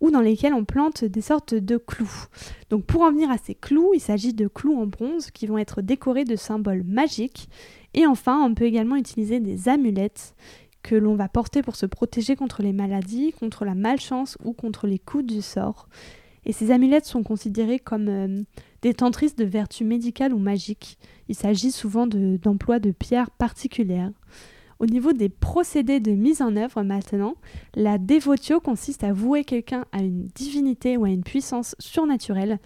ou 0.00 0.10
dans 0.10 0.20
lesquels 0.20 0.54
on 0.54 0.64
plante 0.64 1.04
des 1.04 1.20
sortes 1.20 1.54
de 1.54 1.76
clous. 1.76 2.26
Donc 2.70 2.84
pour 2.84 3.02
en 3.02 3.12
venir 3.12 3.30
à 3.30 3.36
ces 3.38 3.54
clous, 3.54 3.92
il 3.94 4.00
s'agit 4.00 4.32
de 4.32 4.48
clous 4.48 4.76
en 4.76 4.86
bronze 4.86 5.30
qui 5.30 5.46
vont 5.46 5.58
être 5.58 5.80
décorés 5.80 6.24
de 6.24 6.34
symboles 6.34 6.82
magiques. 6.82 7.48
Et 7.94 8.06
enfin, 8.06 8.42
on 8.42 8.54
peut 8.54 8.64
également 8.64 8.96
utiliser 8.96 9.38
des 9.38 9.68
amulettes 9.68 10.34
que 10.82 10.94
l'on 10.94 11.14
va 11.14 11.28
porter 11.28 11.62
pour 11.62 11.76
se 11.76 11.86
protéger 11.86 12.36
contre 12.36 12.62
les 12.62 12.72
maladies, 12.72 13.32
contre 13.32 13.64
la 13.64 13.74
malchance 13.74 14.36
ou 14.44 14.52
contre 14.52 14.86
les 14.86 14.98
coups 14.98 15.24
du 15.24 15.42
sort. 15.42 15.88
Et 16.44 16.52
ces 16.52 16.70
amulettes 16.70 17.04
sont 17.04 17.22
considérées 17.22 17.78
comme 17.78 18.08
euh, 18.08 18.42
des 18.82 18.94
tentrices 18.94 19.36
de 19.36 19.44
vertus 19.44 19.86
médicales 19.86 20.34
ou 20.34 20.38
magiques. 20.38 20.98
Il 21.28 21.34
s'agit 21.34 21.70
souvent 21.70 22.06
d'emplois 22.06 22.80
de, 22.80 22.90
pierres 22.90 23.30
particulières. 23.30 24.10
Au 24.80 24.86
niveau 24.86 25.12
des 25.12 25.28
procédés 25.28 26.00
de 26.00 26.10
mise 26.10 26.42
en 26.42 26.56
œuvre 26.56 26.82
maintenant, 26.82 27.36
la 27.76 27.98
dévotio 27.98 28.58
consiste 28.58 29.04
à 29.04 29.12
vouer 29.12 29.44
quelqu'un 29.44 29.84
à 29.92 30.02
une 30.02 30.24
divinité 30.34 30.96
ou 30.96 31.04
à 31.04 31.10
une 31.10 31.22
puissance 31.22 31.76
surnaturelle 31.78 32.58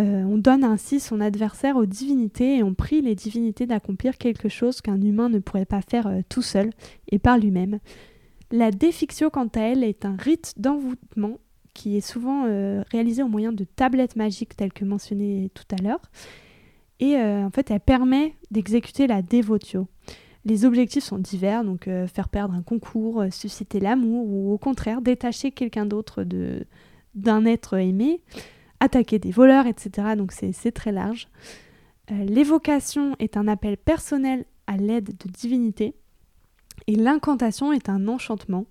euh, 0.00 0.22
on 0.24 0.38
donne 0.38 0.64
ainsi 0.64 1.00
son 1.00 1.20
adversaire 1.20 1.76
aux 1.76 1.84
divinités 1.84 2.56
et 2.56 2.62
on 2.62 2.72
prie 2.72 3.02
les 3.02 3.14
divinités 3.14 3.66
d'accomplir 3.66 4.16
quelque 4.16 4.48
chose 4.48 4.80
qu'un 4.80 5.00
humain 5.00 5.28
ne 5.28 5.38
pourrait 5.38 5.66
pas 5.66 5.82
faire 5.82 6.06
euh, 6.06 6.20
tout 6.30 6.40
seul 6.40 6.70
et 7.10 7.18
par 7.18 7.36
lui-même. 7.36 7.78
La 8.50 8.70
défixio, 8.70 9.28
quant 9.28 9.48
à 9.54 9.60
elle, 9.60 9.84
est 9.84 10.06
un 10.06 10.16
rite 10.16 10.54
d'envoûtement 10.56 11.38
qui 11.74 11.96
est 11.96 12.06
souvent 12.06 12.44
euh, 12.46 12.82
réalisé 12.90 13.22
au 13.22 13.28
moyen 13.28 13.52
de 13.52 13.64
tablettes 13.64 14.16
magiques 14.16 14.56
telles 14.56 14.72
que 14.72 14.84
mentionnées 14.84 15.50
tout 15.54 15.64
à 15.78 15.82
l'heure. 15.82 16.02
Et 17.00 17.16
en 17.16 17.50
fait, 17.50 17.72
elle 17.72 17.80
permet 17.80 18.36
d'exécuter 18.52 19.08
la 19.08 19.22
dévotio. 19.22 19.88
Les 20.44 20.64
objectifs 20.64 21.02
sont 21.02 21.18
divers, 21.18 21.64
donc 21.64 21.86
faire 22.06 22.28
perdre 22.28 22.54
un 22.54 22.62
concours, 22.62 23.24
susciter 23.32 23.80
l'amour 23.80 24.28
ou 24.28 24.52
au 24.52 24.58
contraire 24.58 25.02
détacher 25.02 25.50
quelqu'un 25.50 25.84
d'autre 25.84 26.24
d'un 27.16 27.44
être 27.44 27.76
aimé 27.76 28.20
attaquer 28.82 29.20
des 29.20 29.30
voleurs, 29.30 29.66
etc. 29.66 30.16
Donc 30.16 30.32
c'est 30.32 30.72
très 30.72 30.90
large. 30.90 31.28
Euh, 32.10 32.24
l'évocation 32.24 33.14
est 33.20 33.36
un 33.36 33.46
appel 33.46 33.76
personnel 33.76 34.44
à 34.66 34.76
l'aide 34.76 35.16
de 35.16 35.30
divinité. 35.30 35.94
Et 36.88 36.96
l'incantation 36.96 37.72
est 37.72 37.88
un 37.88 38.08
enchantement. 38.08 38.66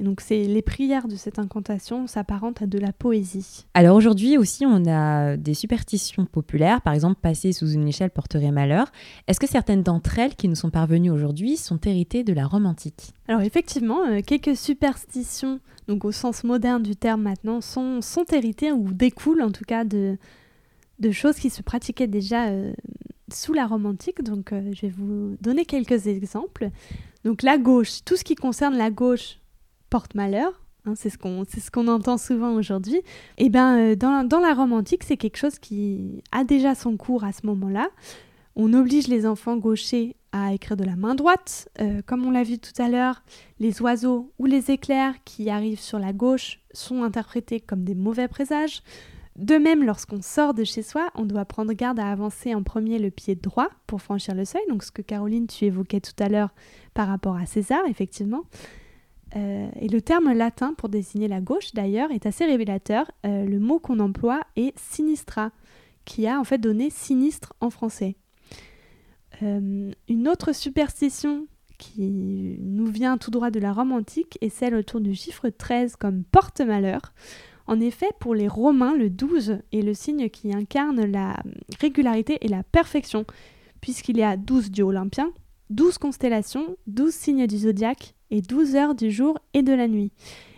Et 0.00 0.04
donc 0.04 0.20
c'est 0.20 0.42
les 0.44 0.62
prières 0.62 1.06
de 1.06 1.14
cette 1.14 1.38
incantation 1.38 2.06
s'apparentent 2.06 2.62
à 2.62 2.66
de 2.66 2.78
la 2.78 2.92
poésie. 2.92 3.66
Alors 3.74 3.96
aujourd'hui 3.96 4.36
aussi, 4.36 4.66
on 4.66 4.86
a 4.86 5.36
des 5.36 5.54
superstitions 5.54 6.26
populaires, 6.26 6.80
par 6.82 6.94
exemple 6.94 7.20
passer 7.20 7.52
sous 7.52 7.70
une 7.70 7.86
échelle 7.86 8.10
porterait 8.10 8.50
malheur. 8.50 8.90
Est-ce 9.28 9.38
que 9.38 9.46
certaines 9.46 9.82
d'entre 9.82 10.18
elles 10.18 10.34
qui 10.34 10.48
nous 10.48 10.56
sont 10.56 10.70
parvenues 10.70 11.10
aujourd'hui 11.10 11.56
sont 11.56 11.78
héritées 11.78 12.24
de 12.24 12.32
la 12.32 12.46
Rome 12.46 12.66
antique? 12.66 13.12
Alors 13.28 13.42
effectivement, 13.42 14.04
euh, 14.04 14.20
quelques 14.20 14.56
superstitions, 14.56 15.60
donc 15.86 16.04
au 16.04 16.12
sens 16.12 16.42
moderne 16.42 16.82
du 16.82 16.96
terme 16.96 17.22
maintenant, 17.22 17.60
sont, 17.60 18.00
sont 18.00 18.24
héritées 18.32 18.72
ou 18.72 18.92
découlent 18.92 19.42
en 19.42 19.52
tout 19.52 19.64
cas 19.64 19.84
de, 19.84 20.18
de 20.98 21.10
choses 21.12 21.36
qui 21.36 21.50
se 21.50 21.62
pratiquaient 21.62 22.08
déjà 22.08 22.48
euh, 22.48 22.72
sous 23.32 23.52
la 23.52 23.66
Rome 23.66 23.86
antique. 23.86 24.24
Donc 24.24 24.52
euh, 24.52 24.72
je 24.72 24.82
vais 24.82 24.92
vous 24.92 25.36
donner 25.40 25.64
quelques 25.64 26.08
exemples. 26.08 26.70
Donc 27.24 27.42
la 27.44 27.58
gauche, 27.58 28.04
tout 28.04 28.16
ce 28.16 28.24
qui 28.24 28.34
concerne 28.34 28.76
la 28.76 28.90
gauche 28.90 29.38
porte 29.94 30.16
malheur. 30.16 30.60
Hein, 30.86 30.94
c'est 30.96 31.08
ce 31.08 31.16
qu'on 31.16 31.44
ce 31.44 31.88
entend 31.88 32.18
souvent 32.18 32.52
aujourd'hui. 32.54 32.96
Et 32.96 33.44
eh 33.44 33.48
ben 33.48 33.78
euh, 33.78 33.94
dans, 33.94 34.26
dans, 34.26 34.40
la 34.40 34.52
Rome 34.52 34.72
antique, 34.72 35.04
c'est 35.04 35.16
quelque 35.16 35.36
chose 35.36 35.60
qui 35.60 36.20
a 36.32 36.42
déjà 36.42 36.74
son 36.74 36.96
cours 36.96 37.22
à 37.22 37.30
ce 37.30 37.46
moment-là. 37.46 37.90
On 38.56 38.72
oblige 38.72 39.06
les 39.06 39.24
enfants 39.24 39.56
gauchers 39.56 40.16
à 40.32 40.52
écrire 40.52 40.76
de 40.76 40.82
la 40.82 40.96
main 40.96 41.14
droite. 41.14 41.68
Euh, 41.80 42.02
comme 42.04 42.26
on 42.26 42.32
l'a 42.32 42.42
vu 42.42 42.58
tout 42.58 42.72
à 42.82 42.88
l'heure, 42.88 43.22
les 43.60 43.80
oiseaux 43.82 44.32
ou 44.40 44.46
les 44.46 44.72
éclairs 44.72 45.14
qui 45.24 45.48
arrivent 45.48 45.78
sur 45.78 46.00
la 46.00 46.12
gauche 46.12 46.58
sont 46.72 47.04
interprétés 47.04 47.60
comme 47.60 47.84
des 47.84 47.94
mauvais 47.94 48.26
présages. 48.26 48.82
De 49.36 49.58
même, 49.58 49.84
lorsqu'on 49.84 50.22
sort 50.22 50.54
de 50.54 50.64
chez 50.64 50.82
soi, 50.82 51.08
on 51.14 51.24
doit 51.24 51.44
prendre 51.44 51.72
garde 51.72 52.00
à 52.00 52.10
avancer 52.10 52.52
en 52.52 52.64
premier 52.64 52.98
le 52.98 53.12
pied 53.12 53.36
droit 53.36 53.68
pour 53.86 54.02
franchir 54.02 54.34
le 54.34 54.44
seuil. 54.44 54.62
Donc 54.68 54.82
ce 54.82 54.90
que 54.90 55.02
Caroline, 55.02 55.46
tu 55.46 55.66
évoquais 55.66 56.00
tout 56.00 56.20
à 56.20 56.28
l'heure 56.28 56.50
par 56.94 57.06
rapport 57.06 57.36
à 57.36 57.46
César, 57.46 57.82
effectivement. 57.88 58.42
Euh, 59.36 59.68
et 59.80 59.88
le 59.88 60.00
terme 60.00 60.32
latin 60.32 60.74
pour 60.74 60.88
désigner 60.88 61.28
la 61.28 61.40
gauche, 61.40 61.72
d'ailleurs, 61.74 62.10
est 62.10 62.26
assez 62.26 62.44
révélateur. 62.44 63.10
Euh, 63.26 63.44
le 63.44 63.58
mot 63.58 63.78
qu'on 63.78 63.98
emploie 64.00 64.40
est 64.56 64.78
sinistra, 64.78 65.50
qui 66.04 66.26
a 66.26 66.38
en 66.38 66.44
fait 66.44 66.58
donné 66.58 66.90
sinistre 66.90 67.52
en 67.60 67.70
français. 67.70 68.16
Euh, 69.42 69.90
une 70.08 70.28
autre 70.28 70.54
superstition 70.54 71.46
qui 71.78 72.56
nous 72.60 72.86
vient 72.86 73.18
tout 73.18 73.32
droit 73.32 73.50
de 73.50 73.58
la 73.58 73.72
Rome 73.72 73.92
antique 73.92 74.38
est 74.40 74.48
celle 74.48 74.76
autour 74.76 75.00
du 75.00 75.14
chiffre 75.14 75.48
13 75.48 75.96
comme 75.96 76.22
porte-malheur. 76.22 77.12
En 77.66 77.80
effet, 77.80 78.10
pour 78.20 78.34
les 78.34 78.46
Romains, 78.46 78.94
le 78.94 79.10
12 79.10 79.58
est 79.72 79.82
le 79.82 79.94
signe 79.94 80.28
qui 80.28 80.54
incarne 80.54 81.04
la 81.04 81.42
régularité 81.80 82.38
et 82.42 82.48
la 82.48 82.62
perfection, 82.62 83.24
puisqu'il 83.80 84.18
y 84.18 84.22
a 84.22 84.36
12 84.36 84.70
dieux 84.70 84.84
olympiens, 84.84 85.32
12 85.70 85.98
constellations, 85.98 86.76
12 86.86 87.12
signes 87.12 87.46
du 87.46 87.58
zodiaque 87.58 88.14
et 88.30 88.42
12 88.42 88.76
heures 88.76 88.94
du 88.94 89.10
jour 89.10 89.38
et 89.54 89.62
de 89.62 89.72
la 89.72 89.88
nuit. 89.88 90.12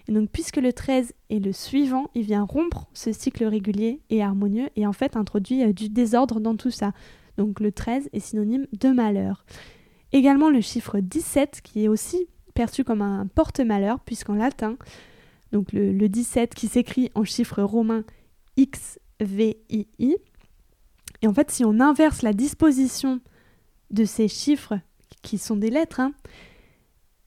Et 0.09 0.13
donc 0.13 0.31
puisque 0.31 0.57
le 0.57 0.73
13 0.73 1.13
est 1.31 1.45
le 1.45 1.53
suivant, 1.53 2.11
il 2.15 2.23
vient 2.23 2.45
rompre 2.45 2.89
ce 2.93 3.13
cycle 3.13 3.45
régulier 3.45 4.01
et 4.11 4.23
harmonieux 4.23 4.69
et 4.77 4.87
en 4.87 4.93
fait 4.93 5.17
introduit 5.17 5.65
euh, 5.65 5.73
du 5.73 5.89
désordre 5.89 6.41
dans 6.41 6.57
tout 6.57 6.71
ça. 6.71 6.93
Donc 7.37 7.61
le 7.61 7.73
13 7.73 8.09
est 8.13 8.21
synonyme 8.21 8.67
de 8.73 8.89
malheur. 8.89 9.45
Également 10.13 10.51
le 10.51 10.61
chiffre 10.61 11.01
17 11.01 11.61
qui 11.63 11.85
est 11.85 11.89
aussi 11.89 12.29
perçu 12.55 12.85
comme 12.85 13.03
un 13.03 13.27
porte-malheur 13.27 14.01
puisqu'en 14.01 14.35
latin, 14.35 14.77
donc 15.53 15.73
le, 15.73 15.93
le 15.93 16.09
17 16.09 16.55
qui 16.55 16.69
s'écrit 16.69 17.11
en 17.15 17.25
chiffre 17.25 17.63
romain 17.63 18.05
XVII. 18.59 19.57
Et 21.23 21.27
en 21.27 21.35
fait 21.35 21.51
si 21.51 21.65
on 21.65 21.81
inverse 21.81 22.23
la 22.23 22.33
disposition 22.33 23.21
de 23.91 24.05
ces 24.05 24.29
chiffres 24.29 24.79
qui 25.27 25.39
sont 25.39 25.57
des 25.57 25.71
lettres, 25.71 25.99
hein, 25.99 26.13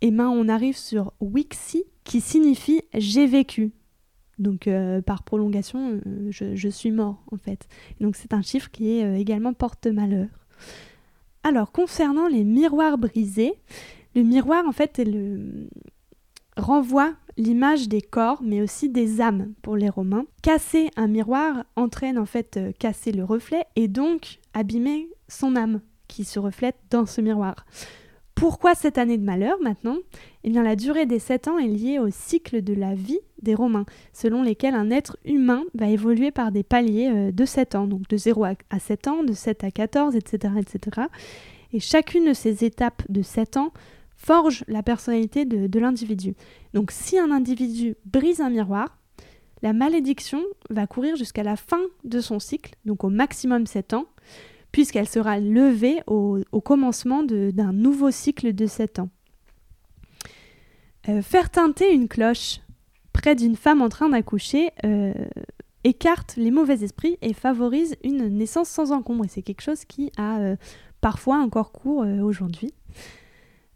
et 0.01 0.07
eh 0.07 0.11
ben 0.11 0.29
on 0.29 0.47
arrive 0.47 0.77
sur 0.77 1.11
Wixi 1.19 1.83
qui 2.05 2.21
signifie 2.21 2.81
j'ai 2.93 3.27
vécu. 3.27 3.73
Donc 4.37 4.69
euh, 4.69 5.01
par 5.01 5.23
prolongation, 5.23 5.99
euh, 6.07 6.29
je, 6.31 6.69
suis 6.69 6.91
mort 6.91 7.21
en 7.29 7.35
fait. 7.35 7.67
Donc 7.99 8.15
c'est 8.15 8.33
un 8.33 8.41
chiffre 8.41 8.71
qui 8.71 8.97
est 8.97 9.03
euh, 9.03 9.17
également 9.17 9.51
porte-malheur. 9.51 10.29
Alors 11.43 11.73
concernant 11.73 12.29
les 12.29 12.45
miroirs 12.45 12.97
brisés, 12.97 13.55
le 14.15 14.23
miroir 14.23 14.65
en 14.65 14.71
fait 14.71 15.01
renvoie 16.55 17.13
l'image 17.35 17.89
des 17.89 18.01
corps 18.01 18.41
mais 18.41 18.61
aussi 18.61 18.87
des 18.87 19.19
âmes 19.19 19.51
pour 19.61 19.75
les 19.75 19.89
Romains. 19.89 20.25
Casser 20.41 20.89
un 20.95 21.07
miroir 21.07 21.65
entraîne 21.75 22.17
en 22.17 22.25
fait 22.25 22.61
casser 22.79 23.11
le 23.11 23.25
reflet 23.25 23.65
et 23.75 23.89
donc 23.89 24.39
abîmer 24.53 25.09
son 25.27 25.57
âme 25.57 25.81
qui 26.09 26.25
se 26.25 26.39
reflète 26.39 26.75
dans 26.89 27.05
ce 27.05 27.21
miroir. 27.21 27.65
Pourquoi 28.35 28.73
cette 28.73 28.97
année 28.97 29.17
de 29.17 29.23
malheur 29.23 29.57
maintenant? 29.61 29.97
Eh 30.45 30.49
bien 30.49 30.63
la 30.63 30.77
durée 30.77 31.05
des 31.05 31.19
7 31.19 31.49
ans 31.49 31.57
est 31.57 31.67
liée 31.67 31.99
au 31.99 32.09
cycle 32.09 32.61
de 32.61 32.73
la 32.73 32.95
vie 32.95 33.19
des 33.41 33.53
Romains, 33.53 33.85
selon 34.13 34.43
lesquels 34.43 34.75
un 34.75 34.91
être 34.91 35.17
humain 35.25 35.63
va 35.73 35.89
évoluer 35.89 36.31
par 36.31 36.53
des 36.53 36.63
paliers 36.63 37.11
euh, 37.13 37.31
de 37.33 37.45
7 37.45 37.75
ans, 37.75 37.85
donc 37.85 38.07
de 38.07 38.15
0 38.15 38.45
à 38.45 38.79
7 38.79 39.07
ans, 39.07 39.23
de 39.23 39.33
7 39.33 39.65
à 39.65 39.71
14, 39.71 40.15
etc. 40.15 40.53
etc. 40.57 41.07
Et 41.73 41.81
chacune 41.81 42.25
de 42.25 42.33
ces 42.33 42.63
étapes 42.63 43.03
de 43.09 43.21
7 43.21 43.57
ans 43.57 43.73
forge 44.15 44.63
la 44.69 44.83
personnalité 44.83 45.43
de, 45.43 45.67
de 45.67 45.79
l'individu. 45.79 46.35
Donc 46.73 46.91
si 46.91 47.19
un 47.19 47.31
individu 47.31 47.95
brise 48.05 48.39
un 48.39 48.49
miroir, 48.49 48.97
la 49.61 49.73
malédiction 49.73 50.41
va 50.69 50.87
courir 50.87 51.17
jusqu'à 51.17 51.43
la 51.43 51.57
fin 51.57 51.81
de 52.05 52.21
son 52.21 52.39
cycle, 52.39 52.75
donc 52.85 53.03
au 53.03 53.09
maximum 53.09 53.65
7 53.65 53.95
ans, 53.95 54.05
puisqu'elle 54.71 55.07
sera 55.07 55.39
levée 55.39 56.01
au, 56.07 56.41
commencement 56.63 57.23
d'un 57.23 57.73
nouveau 57.73 58.11
cycle 58.11 58.53
de 58.53 58.65
7 58.65 58.99
ans. 58.99 59.09
Euh, 61.07 61.21
faire 61.21 61.49
teinter 61.49 61.93
une 61.93 62.07
cloche 62.07 62.59
près 63.13 63.35
d'une 63.35 63.55
femme 63.55 63.81
en 63.81 63.89
train 63.89 64.09
d'accoucher 64.09 64.71
euh, 64.85 65.13
écarte 65.83 66.35
les 66.35 66.51
mauvais 66.51 66.83
esprits 66.83 67.17
et 67.21 67.33
favorise 67.33 67.95
une 68.03 68.27
naissance 68.27 68.69
sans 68.69 68.91
encombre. 68.91 69.25
Et 69.25 69.29
c'est 69.29 69.41
quelque 69.41 69.61
chose 69.61 69.85
qui 69.85 70.11
a 70.17 70.39
euh, 70.39 70.55
parfois 71.01 71.37
encore 71.37 71.71
cours 71.71 72.05
aujourd'hui. 72.21 72.73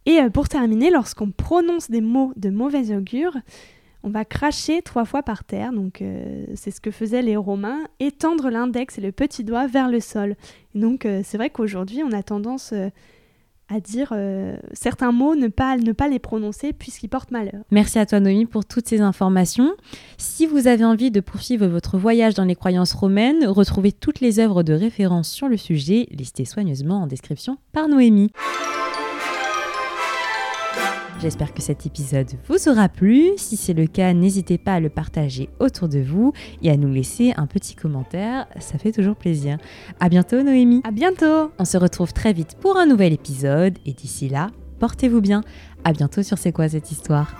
Et 0.06 0.19
pour 0.34 0.49
terminer, 0.49 0.91
lorsqu'on 0.91 1.32
prononce 1.32 1.89
des 1.89 2.01
mots 2.01 2.34
de 2.36 2.49
mauvais 2.49 2.93
augure, 2.93 3.38
on 4.03 4.09
va 4.09 4.25
cracher 4.25 4.81
trois 4.81 5.05
fois 5.05 5.23
par 5.23 5.43
terre, 5.43 5.71
donc 5.71 6.01
euh, 6.01 6.45
c'est 6.55 6.71
ce 6.71 6.81
que 6.81 6.91
faisaient 6.91 7.21
les 7.21 7.37
Romains, 7.37 7.79
étendre 7.99 8.49
l'index 8.49 8.97
et 8.97 9.01
le 9.01 9.11
petit 9.11 9.43
doigt 9.43 9.67
vers 9.67 9.89
le 9.89 9.99
sol. 9.99 10.35
donc 10.75 11.05
euh, 11.05 11.21
c'est 11.23 11.37
vrai 11.37 11.49
qu'aujourd'hui 11.49 12.03
on 12.03 12.11
a 12.11 12.21
tendance 12.21 12.71
euh, 12.73 12.89
à 13.69 13.79
dire 13.79 14.13
certains 14.73 15.11
mots, 15.11 15.35
ne 15.35 15.47
pas, 15.47 15.77
ne 15.77 15.93
pas 15.93 16.07
les 16.07 16.19
prononcer 16.19 16.73
puisqu'ils 16.73 17.07
portent 17.07 17.31
malheur. 17.31 17.63
Merci 17.71 17.97
à 17.97 18.05
toi 18.05 18.19
Noémie 18.19 18.45
pour 18.45 18.65
toutes 18.65 18.87
ces 18.87 19.01
informations. 19.01 19.71
Si 20.17 20.45
vous 20.45 20.67
avez 20.67 20.83
envie 20.83 21.09
de 21.09 21.21
poursuivre 21.21 21.65
votre 21.65 21.97
voyage 21.97 22.35
dans 22.35 22.43
les 22.43 22.55
croyances 22.55 22.93
romaines, 22.93 23.47
retrouvez 23.47 23.93
toutes 23.93 24.19
les 24.19 24.37
œuvres 24.39 24.61
de 24.61 24.73
référence 24.73 25.29
sur 25.29 25.47
le 25.47 25.57
sujet 25.57 26.07
listées 26.11 26.45
soigneusement 26.45 27.03
en 27.03 27.07
description 27.07 27.57
par 27.71 27.87
Noémie. 27.87 28.31
J'espère 31.23 31.53
que 31.53 31.62
cet 31.62 31.86
épisode 31.86 32.27
vous 32.49 32.67
aura 32.67 32.89
plu. 32.89 33.29
Si 33.38 33.55
c'est 33.55 33.71
le 33.71 33.88
cas, 33.88 34.13
n'hésitez 34.13 34.57
pas 34.57 34.73
à 34.73 34.79
le 34.81 34.89
partager 34.89 35.47
autour 35.62 35.88
de 35.88 35.99
vous 35.99 36.33
et 36.62 36.69
à 36.69 36.75
nous 36.75 36.89
laisser 36.89 37.31
un 37.38 37.47
petit 37.47 37.75
commentaire. 37.75 38.45
Ça 38.59 38.77
fait 38.77 38.91
toujours 38.91 39.15
plaisir. 39.15 39.57
À 40.01 40.09
bientôt, 40.09 40.43
Noémie. 40.43 40.81
À 40.83 40.91
bientôt. 40.91 41.49
On 41.57 41.63
se 41.63 41.77
retrouve 41.77 42.12
très 42.12 42.33
vite 42.33 42.57
pour 42.59 42.75
un 42.75 42.86
nouvel 42.86 43.13
épisode 43.13 43.79
et 43.86 43.93
d'ici 43.93 44.27
là, 44.27 44.49
portez-vous 44.79 45.21
bien. 45.21 45.45
À 45.86 45.93
bientôt 45.93 46.23
sur 46.23 46.38
C'est 46.38 46.51
quoi 46.51 46.67
cette 46.67 46.91
histoire? 46.91 47.33